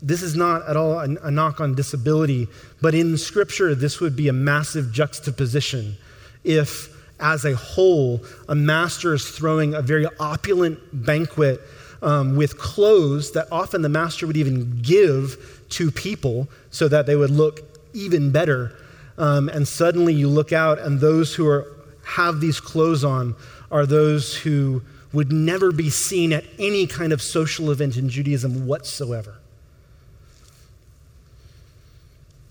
This 0.01 0.21
is 0.21 0.35
not 0.35 0.67
at 0.67 0.77
all 0.77 0.99
a, 0.99 1.31
knock 1.31 1.59
on 1.59 1.75
disability, 1.75 2.47
but 2.81 2.93
in 2.93 3.17
Scripture, 3.17 3.73
this 3.73 3.99
would 3.99 4.15
be 4.15 4.27
a 4.27 4.33
massive 4.33 4.91
juxtaposition 4.91 5.95
if, 6.43 6.89
as 7.19 7.45
a 7.45 7.55
whole, 7.55 8.23
a 8.49 8.55
master 8.55 9.13
is 9.13 9.27
throwing 9.27 9.73
a 9.73 9.81
very 9.81 10.05
opulent 10.19 10.79
banquet 10.91 11.61
um, 12.01 12.35
with 12.35 12.57
clothes 12.57 13.31
that 13.31 13.47
often 13.51 13.81
the 13.81 13.89
master 13.89 14.27
would 14.27 14.37
even 14.37 14.81
give 14.81 15.63
to 15.69 15.89
people 15.89 16.47
so 16.69 16.87
that 16.87 17.05
they 17.05 17.15
would 17.15 17.31
look 17.31 17.61
even 17.93 18.31
better. 18.31 18.75
Um, 19.17 19.49
and 19.49 19.67
suddenly 19.67 20.13
you 20.13 20.27
look 20.27 20.51
out, 20.51 20.79
and 20.79 20.99
those 20.99 21.33
who 21.33 21.47
are, 21.47 21.67
have 22.03 22.39
these 22.39 22.59
clothes 22.59 23.03
on 23.03 23.35
are 23.71 23.85
those 23.85 24.35
who 24.37 24.81
would 25.11 25.31
never 25.31 25.71
be 25.71 25.89
seen 25.89 26.33
at 26.33 26.43
any 26.57 26.87
kind 26.87 27.13
of 27.13 27.21
social 27.21 27.71
event 27.71 27.97
in 27.97 28.09
Judaism 28.09 28.65
whatsoever. 28.67 29.35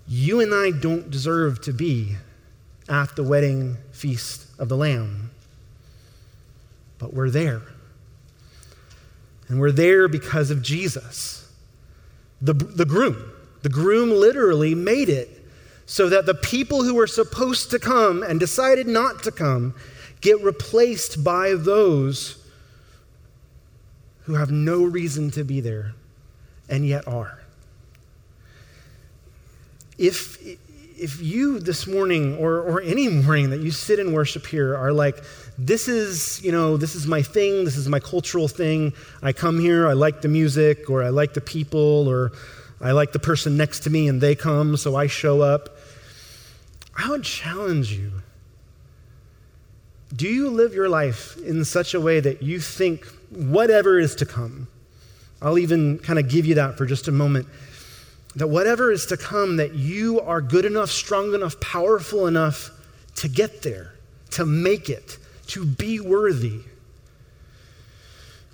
You 0.06 0.40
and 0.40 0.54
I 0.54 0.70
don't 0.70 1.10
deserve 1.10 1.60
to 1.62 1.72
be 1.72 2.16
at 2.88 3.16
the 3.16 3.22
wedding 3.22 3.76
feast 3.92 4.46
of 4.58 4.68
the 4.68 4.76
Lamb, 4.76 5.30
but 6.98 7.12
we're 7.14 7.30
there. 7.30 7.62
And 9.48 9.60
we're 9.60 9.72
there 9.72 10.08
because 10.08 10.50
of 10.50 10.62
Jesus, 10.62 11.50
the, 12.40 12.54
the 12.54 12.84
groom. 12.84 13.32
The 13.62 13.68
groom 13.68 14.10
literally 14.10 14.74
made 14.74 15.08
it 15.08 15.41
so 15.92 16.08
that 16.08 16.24
the 16.24 16.32
people 16.32 16.82
who 16.84 16.94
were 16.94 17.06
supposed 17.06 17.70
to 17.70 17.78
come 17.78 18.22
and 18.22 18.40
decided 18.40 18.86
not 18.86 19.22
to 19.22 19.30
come 19.30 19.74
get 20.22 20.40
replaced 20.40 21.22
by 21.22 21.52
those 21.52 22.42
who 24.22 24.32
have 24.32 24.50
no 24.50 24.84
reason 24.84 25.30
to 25.30 25.44
be 25.44 25.60
there 25.60 25.92
and 26.66 26.86
yet 26.86 27.06
are. 27.06 27.38
If, 29.98 30.38
if 30.98 31.20
you 31.20 31.60
this 31.60 31.86
morning 31.86 32.38
or, 32.38 32.62
or 32.62 32.80
any 32.80 33.08
morning 33.08 33.50
that 33.50 33.60
you 33.60 33.70
sit 33.70 33.98
and 33.98 34.14
worship 34.14 34.46
here 34.46 34.74
are 34.74 34.94
like, 34.94 35.22
this 35.58 35.88
is, 35.88 36.42
you 36.42 36.52
know, 36.52 36.78
this 36.78 36.94
is 36.94 37.06
my 37.06 37.20
thing, 37.20 37.66
this 37.66 37.76
is 37.76 37.86
my 37.86 38.00
cultural 38.00 38.48
thing. 38.48 38.94
I 39.20 39.34
come 39.34 39.60
here, 39.60 39.86
I 39.86 39.92
like 39.92 40.22
the 40.22 40.28
music, 40.28 40.88
or 40.88 41.02
I 41.02 41.10
like 41.10 41.34
the 41.34 41.42
people, 41.42 42.08
or 42.08 42.32
I 42.80 42.92
like 42.92 43.12
the 43.12 43.18
person 43.18 43.58
next 43.58 43.80
to 43.80 43.90
me 43.90 44.08
and 44.08 44.22
they 44.22 44.34
come, 44.34 44.78
so 44.78 44.96
I 44.96 45.06
show 45.06 45.42
up. 45.42 45.76
I 46.96 47.10
would 47.10 47.24
challenge 47.24 47.92
you. 47.92 48.12
Do 50.14 50.28
you 50.28 50.50
live 50.50 50.74
your 50.74 50.88
life 50.88 51.36
in 51.38 51.64
such 51.64 51.94
a 51.94 52.00
way 52.00 52.20
that 52.20 52.42
you 52.42 52.60
think 52.60 53.06
whatever 53.30 53.98
is 53.98 54.14
to 54.16 54.26
come? 54.26 54.68
I'll 55.40 55.58
even 55.58 55.98
kind 55.98 56.18
of 56.18 56.28
give 56.28 56.44
you 56.44 56.56
that 56.56 56.76
for 56.76 56.84
just 56.84 57.08
a 57.08 57.12
moment. 57.12 57.46
That 58.36 58.48
whatever 58.48 58.92
is 58.92 59.06
to 59.06 59.16
come, 59.16 59.56
that 59.56 59.74
you 59.74 60.20
are 60.20 60.40
good 60.40 60.64
enough, 60.64 60.90
strong 60.90 61.34
enough, 61.34 61.58
powerful 61.60 62.26
enough 62.26 62.70
to 63.16 63.28
get 63.28 63.62
there, 63.62 63.94
to 64.30 64.44
make 64.44 64.90
it, 64.90 65.18
to 65.48 65.64
be 65.64 65.98
worthy. 65.98 66.60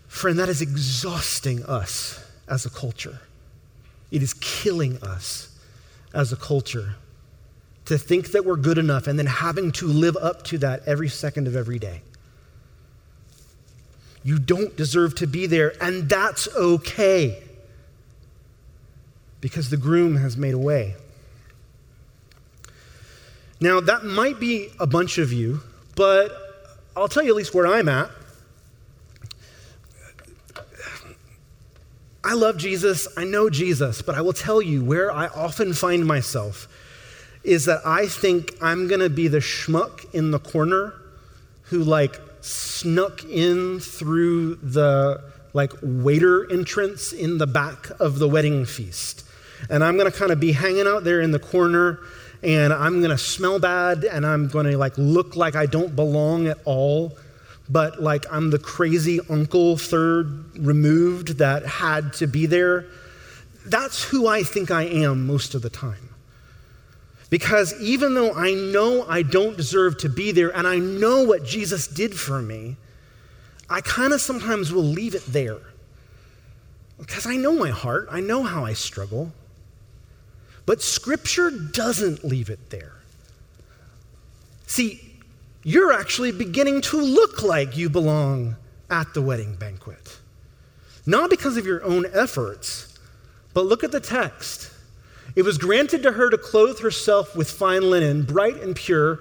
Friend, 0.07 0.39
that 0.39 0.49
is 0.49 0.63
exhausting 0.63 1.65
us 1.65 2.25
as 2.49 2.65
a 2.65 2.71
culture. 2.71 3.21
It 4.11 4.23
is 4.23 4.35
killing 4.35 5.03
us 5.03 5.57
as 6.15 6.33
a 6.33 6.37
culture 6.37 6.97
to 7.89 7.97
think 7.97 8.33
that 8.33 8.45
we're 8.45 8.57
good 8.57 8.77
enough 8.77 9.07
and 9.07 9.19
then 9.19 9.25
having 9.25 9.73
to 9.73 9.87
live 9.87 10.15
up 10.19 10.45
to 10.45 10.59
that 10.59 10.87
every 10.87 11.09
second 11.09 11.47
of 11.47 11.57
every 11.57 11.79
day. 11.79 12.03
You 14.23 14.39
don't 14.39 14.77
deserve 14.77 15.15
to 15.17 15.27
be 15.27 15.47
there, 15.47 15.73
and 15.81 16.07
that's 16.07 16.55
okay 16.55 17.43
because 19.41 19.71
the 19.71 19.79
groom 19.79 20.17
has 20.17 20.37
made 20.37 20.53
a 20.53 20.59
way. 20.59 20.97
Now, 23.59 23.81
that 23.81 24.05
might 24.05 24.39
be 24.39 24.69
a 24.79 24.87
bunch 24.87 25.17
of 25.17 25.33
you, 25.33 25.61
but 25.97 26.31
I'll 26.95 27.09
tell 27.09 27.23
you 27.23 27.31
at 27.31 27.37
least 27.37 27.55
where 27.55 27.67
I'm 27.67 27.89
at. 27.89 28.11
I 32.23 32.35
love 32.35 32.59
Jesus, 32.59 33.09
I 33.17 33.25
know 33.25 33.49
Jesus, 33.49 34.03
but 34.03 34.15
I 34.15 34.21
will 34.21 34.35
tell 34.35 34.61
you 34.61 34.85
where 34.85 35.11
I 35.11 35.29
often 35.29 35.73
find 35.73 36.05
myself 36.05 36.69
is 37.45 37.65
that 37.67 37.81
I 37.85 38.07
think 38.07 38.55
I'm 38.61 38.89
going 38.89 39.01
to 39.01 39.11
be 39.11 39.29
the 39.29 39.39
schmuck 39.39 40.13
in 40.15 40.31
the 40.31 40.39
corner 40.39 40.95
who 41.63 41.83
like 41.83 42.21
snuck 42.41 43.25
in 43.25 43.81
through 43.81 44.57
the 44.57 45.23
like 45.53 45.73
waiter 45.83 46.51
entrance 46.51 47.13
in 47.13 47.39
the 47.39 47.47
back 47.47 47.89
of 48.01 48.19
the 48.19 48.29
wedding 48.29 48.65
feast. 48.65 49.25
And 49.71 49.83
I'm 49.83 49.97
going 49.97 50.11
to 50.11 50.17
kind 50.17 50.31
of 50.31 50.39
be 50.39 50.53
hanging 50.53 50.87
out 50.87 51.05
there 51.05 51.21
in 51.21 51.31
the 51.31 51.39
corner 51.39 52.01
and 52.43 52.73
I'm 52.73 53.01
going 53.01 53.11
to 53.11 53.19
smell 53.19 53.59
bad 53.59 54.05
and 54.05 54.25
I'm 54.25 54.49
going 54.49 54.67
to 54.67 54.79
like 54.79 54.97
look 54.97 55.35
like 55.35 55.57
I 55.57 55.67
don't 55.67 55.97
belong 55.97 56.47
at 56.47 56.59
all 56.65 57.17
but 57.69 58.03
like 58.03 58.25
I'm 58.31 58.51
the 58.51 58.59
crazy 58.59 59.21
uncle 59.29 59.77
third 59.77 60.57
removed 60.59 61.39
that 61.39 61.67
had 61.67 62.13
to 62.15 62.27
be 62.27 62.47
there. 62.47 62.87
That's 63.67 64.03
who 64.03 64.27
I 64.27 64.43
think 64.43 64.71
I 64.71 64.85
am 64.85 65.27
most 65.27 65.55
of 65.55 65.63
the 65.63 65.71
time. 65.71 66.08
Because 67.31 67.79
even 67.81 68.15
though 68.15 68.33
I 68.33 68.55
know 68.55 69.05
I 69.07 69.23
don't 69.23 69.57
deserve 69.57 69.99
to 69.99 70.09
be 70.09 70.33
there 70.33 70.55
and 70.57 70.67
I 70.67 70.79
know 70.79 71.25
what 71.25 71.45
Jesus 71.45 71.87
did 71.87 72.19
for 72.19 72.41
me, 72.41 72.77
I 73.69 73.83
kind 73.83 74.13
of 74.13 74.21
sometimes 74.21 74.73
will 74.73 74.83
leave 74.83 75.15
it 75.15 75.25
there. 75.27 75.61
Because 76.99 77.27
I 77.27 77.37
know 77.37 77.53
my 77.53 77.71
heart, 77.71 78.09
I 78.11 78.21
know 78.21 78.43
how 78.43 78.65
I 78.65 78.73
struggle. 78.73 79.33
But 80.65 80.83
Scripture 80.83 81.51
doesn't 81.51 82.25
leave 82.25 82.51
it 82.51 82.71
there. 82.71 82.93
See, 84.67 85.01
you're 85.63 85.93
actually 85.93 86.33
beginning 86.33 86.81
to 86.83 87.01
look 87.01 87.43
like 87.43 87.77
you 87.77 87.91
belong 87.91 88.57
at 88.91 89.13
the 89.15 89.23
wedding 89.23 89.55
banquet. 89.55 90.19
Not 91.07 91.31
because 91.31 91.57
of 91.57 91.67
your 91.67 91.83
own 91.85 92.07
efforts, 92.13 92.99
but 93.55 93.65
look 93.65 93.85
at 93.85 93.93
the 93.93 94.01
text. 94.01 94.68
It 95.37 95.43
was 95.43 95.59
granted 95.59 96.03
to 96.03 96.13
her 96.13 96.31
to 96.31 96.39
clothe 96.39 96.81
herself 96.81 97.37
with 97.37 97.51
fine 97.51 97.91
linen, 97.91 98.23
bright 98.23 98.57
and 98.57 98.75
pure. 98.75 99.21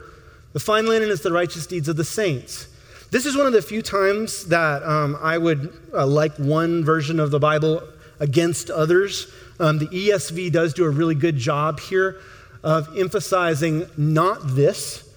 The 0.54 0.60
fine 0.60 0.88
linen 0.88 1.10
is 1.10 1.22
the 1.22 1.32
righteous 1.32 1.68
deeds 1.68 1.88
of 1.88 1.98
the 1.98 2.04
saints. 2.04 2.68
This 3.12 3.26
is 3.26 3.38
one 3.38 3.46
of 3.46 3.54
the 3.54 3.62
few 3.62 3.82
times 3.82 4.46
that 4.48 4.84
um, 4.84 5.18
I 5.22 5.38
would 5.38 5.74
uh, 5.94 6.06
like 6.06 6.36
one 6.38 6.84
version 6.84 7.20
of 7.20 7.32
the 7.32 7.40
Bible 7.40 7.82
against 8.20 8.70
others. 8.70 9.32
Um, 9.60 9.80
the 9.80 9.88
ESV 9.88 10.52
does 10.52 10.74
do 10.74 10.86
a 10.86 10.90
really 10.90 11.16
good 11.16 11.38
job 11.38 11.80
here 11.80 12.20
of 12.64 12.98
emphasizing 12.98 13.88
not 13.96 14.40
this, 14.44 15.08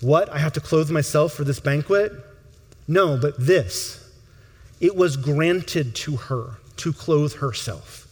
what? 0.00 0.28
I 0.30 0.38
have 0.38 0.52
to 0.52 0.60
clothe 0.60 0.90
myself 0.90 1.32
for 1.32 1.44
this 1.44 1.60
banquet? 1.60 2.12
No, 2.86 3.16
but 3.16 3.34
this. 3.38 4.00
It 4.80 4.94
was 4.94 5.16
granted 5.16 5.94
to 5.96 6.16
her 6.16 6.58
to 6.76 6.92
clothe 6.92 7.34
herself. 7.34 8.03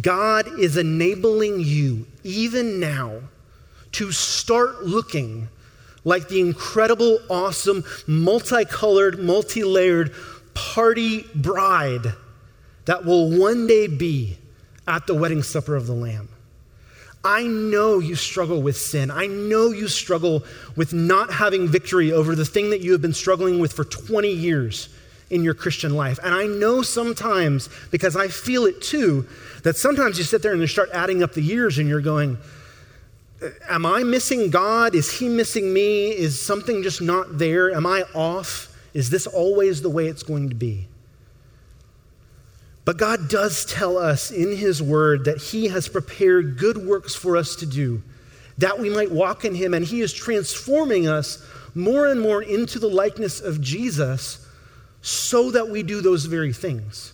God 0.00 0.58
is 0.58 0.76
enabling 0.76 1.60
you, 1.60 2.06
even 2.24 2.80
now, 2.80 3.20
to 3.92 4.12
start 4.12 4.84
looking 4.84 5.48
like 6.04 6.28
the 6.28 6.40
incredible, 6.40 7.18
awesome, 7.28 7.84
multicolored, 8.06 9.18
multi 9.18 9.64
layered 9.64 10.14
party 10.54 11.22
bride 11.34 12.14
that 12.86 13.04
will 13.04 13.30
one 13.38 13.66
day 13.66 13.86
be 13.86 14.38
at 14.86 15.06
the 15.06 15.14
wedding 15.14 15.42
supper 15.42 15.74
of 15.74 15.86
the 15.86 15.92
Lamb. 15.92 16.28
I 17.24 17.42
know 17.42 17.98
you 17.98 18.14
struggle 18.14 18.62
with 18.62 18.76
sin. 18.76 19.10
I 19.10 19.26
know 19.26 19.70
you 19.70 19.88
struggle 19.88 20.44
with 20.76 20.92
not 20.92 21.32
having 21.32 21.66
victory 21.66 22.12
over 22.12 22.36
the 22.36 22.44
thing 22.44 22.70
that 22.70 22.82
you 22.82 22.92
have 22.92 23.02
been 23.02 23.12
struggling 23.12 23.58
with 23.58 23.72
for 23.72 23.84
20 23.84 24.30
years 24.30 24.88
in 25.30 25.42
your 25.42 25.54
Christian 25.54 25.94
life. 25.94 26.18
And 26.22 26.34
I 26.34 26.46
know 26.46 26.82
sometimes, 26.82 27.68
because 27.90 28.16
I 28.16 28.28
feel 28.28 28.64
it 28.66 28.80
too, 28.80 29.26
that 29.64 29.76
sometimes 29.76 30.18
you 30.18 30.24
sit 30.24 30.42
there 30.42 30.52
and 30.52 30.60
you 30.60 30.66
start 30.66 30.90
adding 30.92 31.22
up 31.22 31.32
the 31.32 31.42
years 31.42 31.78
and 31.78 31.88
you're 31.88 32.00
going, 32.00 32.38
Am 33.68 33.84
I 33.84 34.02
missing 34.02 34.50
God? 34.50 34.94
Is 34.94 35.18
He 35.18 35.28
missing 35.28 35.72
me? 35.72 36.08
Is 36.08 36.40
something 36.40 36.82
just 36.82 37.02
not 37.02 37.38
there? 37.38 37.74
Am 37.74 37.86
I 37.86 38.04
off? 38.14 38.74
Is 38.94 39.10
this 39.10 39.26
always 39.26 39.82
the 39.82 39.90
way 39.90 40.06
it's 40.06 40.22
going 40.22 40.48
to 40.48 40.54
be? 40.54 40.88
But 42.86 42.96
God 42.96 43.28
does 43.28 43.66
tell 43.66 43.98
us 43.98 44.30
in 44.30 44.56
His 44.56 44.82
Word 44.82 45.26
that 45.26 45.38
He 45.38 45.68
has 45.68 45.86
prepared 45.86 46.56
good 46.56 46.78
works 46.78 47.14
for 47.14 47.36
us 47.36 47.56
to 47.56 47.66
do, 47.66 48.02
that 48.56 48.78
we 48.78 48.88
might 48.88 49.10
walk 49.10 49.44
in 49.44 49.54
Him, 49.54 49.74
and 49.74 49.84
He 49.84 50.00
is 50.00 50.14
transforming 50.14 51.06
us 51.06 51.44
more 51.74 52.06
and 52.06 52.20
more 52.20 52.42
into 52.42 52.78
the 52.78 52.88
likeness 52.88 53.40
of 53.40 53.60
Jesus 53.60 54.45
so 55.06 55.52
that 55.52 55.68
we 55.68 55.84
do 55.84 56.00
those 56.00 56.24
very 56.24 56.52
things. 56.52 57.12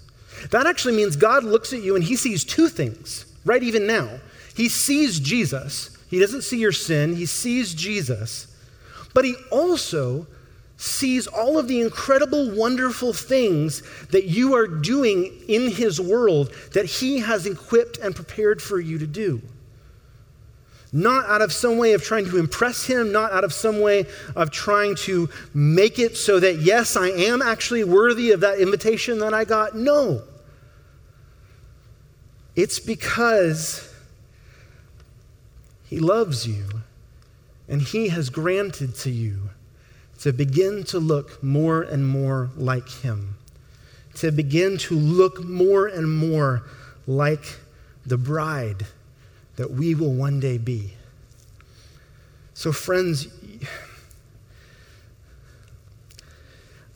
That 0.50 0.66
actually 0.66 0.96
means 0.96 1.14
God 1.14 1.44
looks 1.44 1.74
at 1.74 1.82
you 1.82 1.94
and 1.94 2.02
He 2.02 2.16
sees 2.16 2.42
two 2.42 2.70
things, 2.70 3.26
right 3.44 3.62
even 3.62 3.86
now. 3.86 4.18
He 4.56 4.70
sees 4.70 5.20
Jesus, 5.20 5.94
He 6.08 6.18
doesn't 6.18 6.40
see 6.40 6.58
your 6.58 6.72
sin, 6.72 7.14
He 7.14 7.26
sees 7.26 7.74
Jesus, 7.74 8.46
but 9.12 9.26
He 9.26 9.34
also 9.50 10.26
sees 10.78 11.26
all 11.26 11.58
of 11.58 11.68
the 11.68 11.82
incredible, 11.82 12.50
wonderful 12.50 13.12
things 13.12 13.82
that 14.06 14.24
you 14.24 14.54
are 14.54 14.66
doing 14.66 15.30
in 15.46 15.70
His 15.70 16.00
world 16.00 16.50
that 16.72 16.86
He 16.86 17.18
has 17.18 17.46
equipped 17.46 17.98
and 17.98 18.16
prepared 18.16 18.62
for 18.62 18.80
you 18.80 18.98
to 18.98 19.06
do. 19.06 19.42
Not 20.92 21.26
out 21.26 21.40
of 21.40 21.52
some 21.52 21.78
way 21.78 21.94
of 21.94 22.02
trying 22.02 22.26
to 22.26 22.38
impress 22.38 22.84
him, 22.84 23.12
not 23.12 23.32
out 23.32 23.44
of 23.44 23.52
some 23.52 23.80
way 23.80 24.06
of 24.36 24.50
trying 24.50 24.94
to 24.94 25.28
make 25.54 25.98
it 25.98 26.16
so 26.16 26.38
that, 26.38 26.58
yes, 26.58 26.96
I 26.96 27.08
am 27.08 27.40
actually 27.40 27.84
worthy 27.84 28.30
of 28.32 28.40
that 28.40 28.58
invitation 28.58 29.18
that 29.20 29.32
I 29.32 29.44
got. 29.44 29.74
No. 29.74 30.22
It's 32.54 32.78
because 32.78 33.90
he 35.84 35.98
loves 35.98 36.46
you 36.46 36.66
and 37.68 37.80
he 37.80 38.08
has 38.08 38.28
granted 38.28 38.94
to 38.96 39.10
you 39.10 39.50
to 40.20 40.32
begin 40.32 40.84
to 40.84 41.00
look 41.00 41.42
more 41.42 41.82
and 41.82 42.06
more 42.06 42.50
like 42.56 42.88
him, 42.88 43.36
to 44.16 44.30
begin 44.30 44.76
to 44.76 44.94
look 44.94 45.42
more 45.42 45.86
and 45.86 46.14
more 46.14 46.64
like 47.06 47.58
the 48.04 48.18
bride 48.18 48.86
that 49.56 49.70
we 49.70 49.94
will 49.94 50.12
one 50.12 50.40
day 50.40 50.58
be. 50.58 50.94
So, 52.54 52.72
friends, 52.72 53.28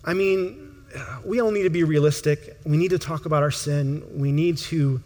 I 0.05 0.15
mean, 0.15 0.75
we 1.25 1.41
all 1.41 1.51
need 1.51 1.65
to 1.65 1.71
be 1.71 1.85
realistic. 1.85 2.57
We 2.65 2.77
need 2.77 2.91
to 2.91 2.99
talk 2.99 3.27
about 3.27 3.43
our 3.43 3.51
sin. 3.51 4.03
We 4.15 4.33
need 4.33 4.59
to 4.59 5.01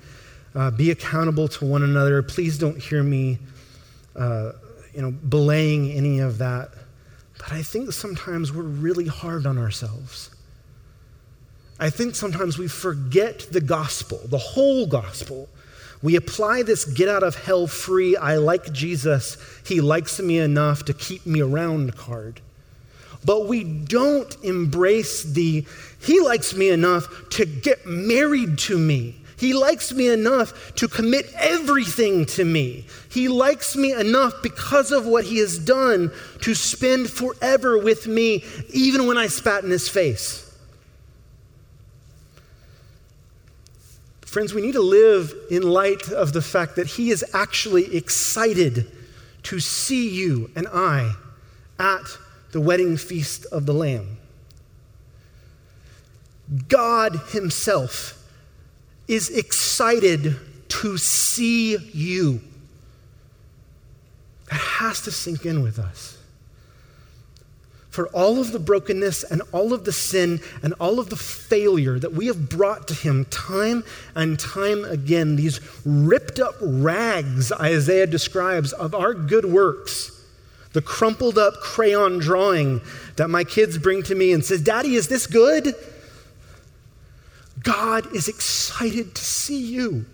uh, 0.54 0.70
be 0.70 0.90
accountable 0.90 1.48
to 1.48 1.64
one 1.64 1.82
another. 1.82 2.22
Please 2.22 2.58
don't 2.58 2.78
hear 2.78 3.02
me, 3.02 3.38
uh, 4.16 4.52
you 4.94 5.02
know, 5.02 5.10
belaying 5.10 5.92
any 5.92 6.18
of 6.18 6.38
that. 6.38 6.70
But 7.38 7.52
I 7.52 7.62
think 7.62 7.92
sometimes 7.92 8.52
we're 8.52 8.62
really 8.62 9.06
hard 9.06 9.46
on 9.46 9.56
ourselves. 9.56 10.30
I 11.78 11.88
think 11.88 12.14
sometimes 12.14 12.58
we 12.58 12.68
forget 12.68 13.46
the 13.50 13.60
gospel, 13.62 14.20
the 14.26 14.38
whole 14.38 14.86
gospel. 14.86 15.48
We 16.02 16.16
apply 16.16 16.62
this 16.62 16.84
get 16.84 17.08
out 17.08 17.22
of 17.22 17.34
hell 17.34 17.66
free, 17.66 18.16
I 18.16 18.36
like 18.36 18.72
Jesus, 18.72 19.36
he 19.66 19.80
likes 19.80 20.18
me 20.20 20.38
enough 20.38 20.84
to 20.86 20.94
keep 20.94 21.26
me 21.26 21.40
around 21.40 21.96
card. 21.96 22.40
But 23.24 23.46
we 23.46 23.64
don't 23.64 24.34
embrace 24.42 25.22
the 25.22 25.66
he 26.00 26.20
likes 26.20 26.54
me 26.54 26.70
enough 26.70 27.28
to 27.30 27.44
get 27.44 27.84
married 27.84 28.58
to 28.60 28.78
me. 28.78 29.16
He 29.36 29.54
likes 29.54 29.92
me 29.92 30.08
enough 30.08 30.74
to 30.76 30.88
commit 30.88 31.30
everything 31.34 32.26
to 32.26 32.44
me. 32.44 32.86
He 33.10 33.28
likes 33.28 33.74
me 33.74 33.92
enough 33.92 34.34
because 34.42 34.92
of 34.92 35.06
what 35.06 35.24
he 35.24 35.38
has 35.38 35.58
done 35.58 36.12
to 36.42 36.54
spend 36.54 37.08
forever 37.08 37.78
with 37.78 38.06
me, 38.06 38.44
even 38.70 39.06
when 39.06 39.16
I 39.16 39.28
spat 39.28 39.64
in 39.64 39.70
his 39.70 39.88
face. 39.88 40.49
Friends, 44.30 44.54
we 44.54 44.62
need 44.62 44.74
to 44.74 44.80
live 44.80 45.34
in 45.50 45.64
light 45.64 46.08
of 46.12 46.32
the 46.32 46.40
fact 46.40 46.76
that 46.76 46.86
He 46.86 47.10
is 47.10 47.24
actually 47.34 47.96
excited 47.96 48.88
to 49.42 49.58
see 49.58 50.08
you 50.08 50.52
and 50.54 50.68
I 50.68 51.14
at 51.80 52.16
the 52.52 52.60
wedding 52.60 52.96
feast 52.96 53.44
of 53.46 53.66
the 53.66 53.74
Lamb. 53.74 54.18
God 56.68 57.16
Himself 57.32 58.24
is 59.08 59.36
excited 59.36 60.36
to 60.68 60.96
see 60.96 61.76
you. 61.92 62.40
That 64.48 64.60
has 64.60 65.00
to 65.00 65.10
sink 65.10 65.44
in 65.44 65.60
with 65.60 65.80
us 65.80 66.19
for 67.90 68.06
all 68.08 68.38
of 68.40 68.52
the 68.52 68.58
brokenness 68.58 69.24
and 69.24 69.42
all 69.52 69.72
of 69.72 69.84
the 69.84 69.92
sin 69.92 70.40
and 70.62 70.72
all 70.80 71.00
of 71.00 71.10
the 71.10 71.16
failure 71.16 71.98
that 71.98 72.12
we 72.12 72.26
have 72.26 72.48
brought 72.48 72.86
to 72.88 72.94
him 72.94 73.24
time 73.26 73.84
and 74.14 74.38
time 74.38 74.84
again, 74.84 75.36
these 75.36 75.60
ripped 75.84 76.38
up 76.38 76.54
rags 76.60 77.50
Isaiah 77.52 78.06
describes 78.06 78.72
of 78.72 78.94
our 78.94 79.12
good 79.12 79.44
works. 79.44 80.24
The 80.72 80.82
crumpled 80.82 81.36
up 81.36 81.54
crayon 81.54 82.20
drawing 82.20 82.80
that 83.16 83.28
my 83.28 83.42
kids 83.42 83.76
bring 83.76 84.04
to 84.04 84.14
me 84.14 84.32
and 84.32 84.44
says, 84.44 84.60
"Daddy, 84.60 84.94
is 84.94 85.08
this 85.08 85.26
good?" 85.26 85.74
God 87.64 88.14
is 88.14 88.28
excited 88.28 89.16
to 89.16 89.24
see 89.24 89.60
you. 89.60 90.06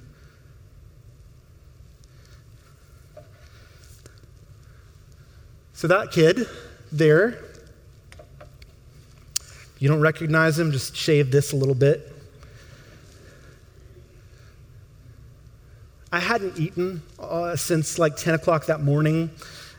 So 5.74 5.86
that 5.88 6.10
kid 6.10 6.48
there 6.90 7.44
you 9.78 9.88
don't 9.88 10.00
recognize 10.00 10.58
him, 10.58 10.72
just 10.72 10.96
shave 10.96 11.30
this 11.30 11.52
a 11.52 11.56
little 11.56 11.74
bit. 11.74 12.12
I 16.12 16.20
hadn't 16.20 16.58
eaten 16.58 17.02
uh, 17.18 17.56
since 17.56 17.98
like 17.98 18.16
10 18.16 18.34
o'clock 18.34 18.66
that 18.66 18.80
morning. 18.80 19.30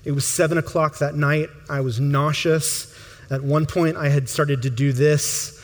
It 0.04 0.12
was 0.12 0.26
7 0.26 0.58
o'clock 0.58 1.00
that 1.00 1.16
night. 1.16 1.50
I 1.70 1.82
was 1.82 2.00
nauseous. 2.00 2.94
At 3.30 3.44
one 3.44 3.66
point, 3.66 3.98
I 3.98 4.10
had 4.10 4.30
started 4.30 4.62
to 4.62 4.70
do 4.70 4.94
this. 4.94 5.62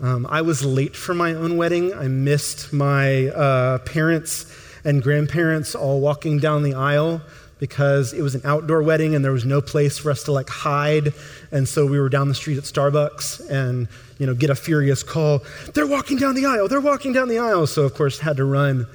Um, 0.00 0.26
I 0.28 0.42
was 0.42 0.64
late 0.64 0.94
for 0.94 1.14
my 1.14 1.34
own 1.34 1.56
wedding. 1.56 1.94
I 1.94 2.08
missed 2.08 2.72
my 2.72 3.28
uh, 3.28 3.78
parents 3.78 4.46
and 4.84 5.02
grandparents 5.02 5.74
all 5.74 6.00
walking 6.00 6.38
down 6.38 6.62
the 6.62 6.74
aisle 6.74 7.20
because 7.60 8.14
it 8.14 8.22
was 8.22 8.34
an 8.34 8.40
outdoor 8.44 8.82
wedding 8.82 9.14
and 9.14 9.22
there 9.22 9.32
was 9.32 9.44
no 9.44 9.60
place 9.60 9.98
for 9.98 10.10
us 10.10 10.24
to 10.24 10.32
like 10.32 10.48
hide. 10.48 11.12
And 11.52 11.68
so 11.68 11.86
we 11.86 12.00
were 12.00 12.08
down 12.08 12.28
the 12.28 12.34
street 12.34 12.56
at 12.56 12.64
Starbucks 12.64 13.48
and, 13.50 13.86
you 14.18 14.26
know, 14.26 14.34
get 14.34 14.48
a 14.48 14.54
furious 14.54 15.02
call. 15.02 15.42
They're 15.74 15.86
walking 15.86 16.16
down 16.16 16.34
the 16.34 16.46
aisle. 16.46 16.68
They're 16.68 16.80
walking 16.80 17.12
down 17.12 17.28
the 17.28 17.38
aisle. 17.38 17.66
So, 17.66 17.82
of 17.82 17.94
course, 17.94 18.18
had 18.18 18.38
to 18.38 18.44
run. 18.46 18.86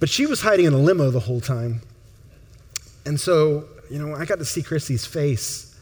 But 0.00 0.08
she 0.08 0.26
was 0.26 0.40
hiding 0.40 0.64
in 0.64 0.72
a 0.72 0.78
limo 0.78 1.10
the 1.10 1.20
whole 1.20 1.40
time. 1.40 1.82
And 3.04 3.20
so, 3.20 3.68
you 3.90 3.98
know, 3.98 4.16
I 4.16 4.24
got 4.24 4.38
to 4.38 4.44
see 4.44 4.62
Chrissy's 4.62 5.06
face 5.06 5.78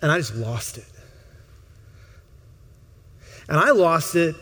and 0.00 0.12
I 0.12 0.18
just 0.18 0.36
lost 0.36 0.78
it. 0.78 0.86
And 3.48 3.58
I 3.58 3.70
lost 3.70 4.14
it 4.14 4.36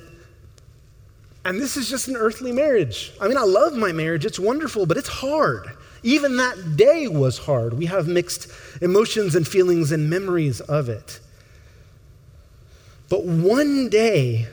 and 1.47 1.61
this 1.61 1.77
is 1.77 1.89
just 1.89 2.09
an 2.09 2.17
earthly 2.17 2.51
marriage. 2.51 3.13
I 3.21 3.29
mean, 3.29 3.37
I 3.37 3.45
love 3.45 3.73
my 3.73 3.93
marriage, 3.93 4.27
it's 4.27 4.39
wonderful, 4.39 4.85
but 4.85 4.97
it's 4.97 5.09
hard. 5.09 5.71
Even 6.03 6.39
that 6.39 6.77
day 6.77 7.07
was 7.07 7.39
hard. 7.39 7.75
We 7.75 7.87
have 7.87 8.09
mixed 8.09 8.49
emotions 8.83 9.37
and 9.37 9.47
feelings 9.47 9.93
and 9.93 10.11
memories 10.11 10.61
of 10.61 10.89
it. 10.89 11.21
But 13.09 13.25
one 13.25 13.89
day, 13.89 14.49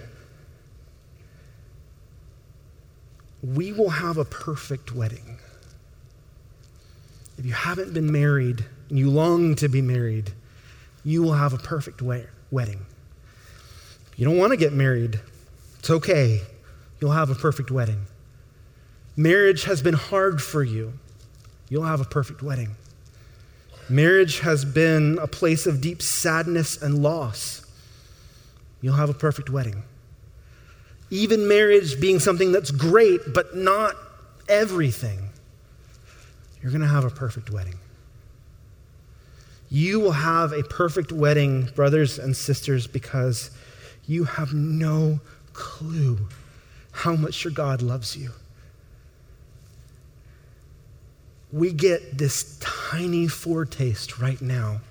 we 3.42 3.72
will 3.72 3.90
have 3.90 4.20
a 4.20 4.26
perfect 4.26 4.94
wedding. 4.94 5.40
If 7.40 7.46
you 7.48 7.54
haven't 7.54 7.96
been 7.96 8.12
married 8.12 8.66
and 8.90 9.00
you 9.00 9.10
long 9.10 9.56
to 9.56 9.68
be 9.68 9.82
married, 9.82 10.32
you 11.04 11.24
will 11.24 11.34
have 11.34 11.54
a 11.54 11.58
perfect 11.58 12.04
wedding. 12.04 12.86
If 14.12 14.20
you 14.20 14.26
don't 14.26 14.38
want 14.38 14.52
to 14.52 14.58
get 14.58 14.74
married, 14.74 15.20
it's 15.80 15.90
okay 15.90 16.42
you'll 17.04 17.12
have 17.12 17.30
a 17.30 17.36
perfect 17.36 17.70
wedding. 17.70 18.06
Marriage 19.18 19.66
has 19.66 19.82
been 19.82 19.94
hard 19.94 20.42
for 20.42 20.64
you, 20.64 20.94
you'll 21.68 21.84
have 21.84 22.00
a 22.00 22.06
perfect 22.06 22.42
wedding. 22.42 22.78
Marriage 23.90 24.40
has 24.40 24.64
been 24.64 25.20
a 25.22 25.28
place 25.28 25.66
of 25.66 25.82
deep 25.82 26.02
sadness 26.02 26.82
and 26.82 27.04
loss. 27.04 27.66
You'll 28.80 28.96
have 28.96 29.10
a 29.10 29.14
perfect 29.14 29.50
wedding. 29.50 29.84
Even 31.10 31.46
marriage 31.46 32.00
being 32.00 32.20
something 32.20 32.54
that's 32.54 32.72
great, 32.72 33.20
but 33.34 33.54
not 33.54 33.96
everything, 34.48 35.28
you're 36.62 36.72
going 36.72 36.80
to 36.80 36.88
have 36.88 37.04
a 37.04 37.10
perfect 37.10 37.50
wedding. 37.50 37.76
You 39.70 40.00
will 40.00 40.14
have 40.14 40.54
a 40.54 40.64
perfect 40.64 41.12
wedding, 41.12 41.66
brothers 41.76 42.18
and 42.18 42.34
sisters, 42.34 42.88
because 42.88 43.52
you 44.08 44.24
have 44.24 44.54
no 44.54 45.20
clue 45.52 46.30
how 46.94 47.16
much 47.16 47.44
your 47.44 47.52
God 47.52 47.82
loves 47.82 48.16
you. 48.16 48.32
We 51.52 51.74
get 51.74 52.18
this 52.18 52.58
tiny 52.60 53.28
foretaste 53.28 54.20
right 54.20 54.42
now 54.42 54.82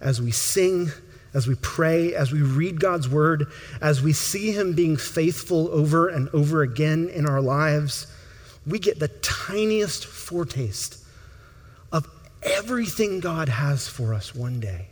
as 0.00 0.20
we 0.20 0.30
sing, 0.30 0.90
as 1.32 1.46
we 1.46 1.54
pray, 1.54 2.14
as 2.14 2.32
we 2.32 2.42
read 2.42 2.80
God's 2.80 3.08
word, 3.08 3.46
as 3.80 4.02
we 4.02 4.12
see 4.12 4.52
Him 4.52 4.74
being 4.74 4.96
faithful 4.96 5.68
over 5.68 6.08
and 6.08 6.28
over 6.30 6.62
again 6.62 7.08
in 7.08 7.26
our 7.26 7.40
lives. 7.40 8.06
We 8.66 8.78
get 8.78 8.98
the 8.98 9.08
tiniest 9.08 10.06
foretaste 10.06 10.98
of 11.90 12.06
everything 12.42 13.20
God 13.20 13.48
has 13.48 13.88
for 13.88 14.12
us 14.12 14.34
one 14.34 14.60
day. 14.60 14.88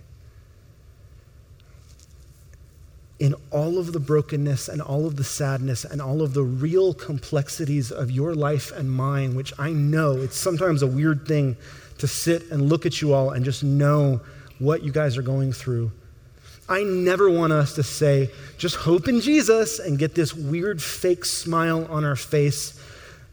In 3.20 3.34
all 3.50 3.78
of 3.78 3.92
the 3.92 4.00
brokenness 4.00 4.66
and 4.66 4.80
all 4.80 5.06
of 5.06 5.16
the 5.16 5.24
sadness 5.24 5.84
and 5.84 6.00
all 6.00 6.22
of 6.22 6.32
the 6.32 6.42
real 6.42 6.94
complexities 6.94 7.92
of 7.92 8.10
your 8.10 8.34
life 8.34 8.72
and 8.72 8.90
mine, 8.90 9.36
which 9.36 9.52
I 9.58 9.70
know 9.72 10.16
it's 10.16 10.38
sometimes 10.38 10.82
a 10.82 10.86
weird 10.86 11.28
thing 11.28 11.56
to 11.98 12.08
sit 12.08 12.50
and 12.50 12.68
look 12.70 12.86
at 12.86 13.02
you 13.02 13.12
all 13.12 13.30
and 13.30 13.44
just 13.44 13.62
know 13.62 14.22
what 14.58 14.82
you 14.82 14.90
guys 14.90 15.18
are 15.18 15.22
going 15.22 15.52
through. 15.52 15.92
I 16.66 16.82
never 16.82 17.28
want 17.28 17.52
us 17.52 17.74
to 17.74 17.82
say, 17.82 18.30
just 18.56 18.76
hope 18.76 19.06
in 19.06 19.20
Jesus 19.20 19.80
and 19.80 19.98
get 19.98 20.14
this 20.14 20.32
weird 20.32 20.82
fake 20.82 21.26
smile 21.26 21.86
on 21.90 22.04
our 22.04 22.16
face 22.16 22.80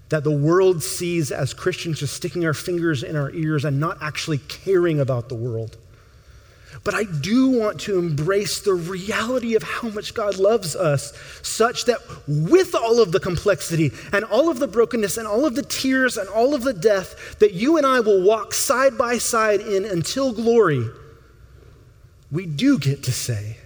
that 0.10 0.26
the 0.26 0.32
world 0.32 0.84
sees 0.84 1.32
as 1.32 1.54
Christians 1.54 2.00
just 2.00 2.14
sticking 2.14 2.46
our 2.46 2.54
fingers 2.54 3.04
in 3.04 3.16
our 3.16 3.32
ears 3.32 3.64
and 3.64 3.80
not 3.80 4.00
actually 4.02 4.40
caring 4.40 5.00
about 5.00 5.30
the 5.30 5.36
world. 5.36 5.78
But 6.84 6.94
I 6.94 7.04
do 7.04 7.50
want 7.50 7.80
to 7.82 7.98
embrace 7.98 8.60
the 8.60 8.74
reality 8.74 9.56
of 9.56 9.64
how 9.64 9.90
much 9.90 10.14
God 10.14 10.38
loves 10.38 10.76
us, 10.76 11.14
such 11.42 11.86
that 11.86 12.00
with 12.28 12.76
all 12.76 13.02
of 13.02 13.12
the 13.12 13.20
complexity 13.20 13.92
and 14.14 14.24
all 14.26 14.50
of 14.50 14.60
the 14.60 14.68
brokenness 14.68 15.18
and 15.18 15.28
all 15.28 15.46
of 15.46 15.56
the 15.56 15.64
tears 15.64 16.18
and 16.18 16.30
all 16.30 16.54
of 16.54 16.64
the 16.64 16.74
death, 16.74 17.40
that 17.40 17.54
you 17.54 17.78
and 17.78 17.86
I 17.86 18.00
will 18.00 18.24
walk 18.24 18.54
side 18.54 18.98
by 18.98 19.18
side 19.18 19.62
in 19.62 19.86
until 19.86 20.34
glory, 20.34 20.88
we 22.32 22.46
do 22.46 22.78
get 22.78 23.04
to 23.04 23.12
say, 23.12 23.58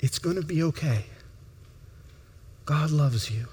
it's 0.00 0.18
going 0.18 0.36
to 0.36 0.42
be 0.42 0.62
okay. 0.64 1.04
God 2.64 2.90
loves 2.90 3.30
you. 3.30 3.46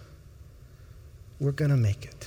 We're 1.39 1.51
going 1.51 1.71
to 1.71 1.77
make 1.77 2.05
it. 2.05 2.18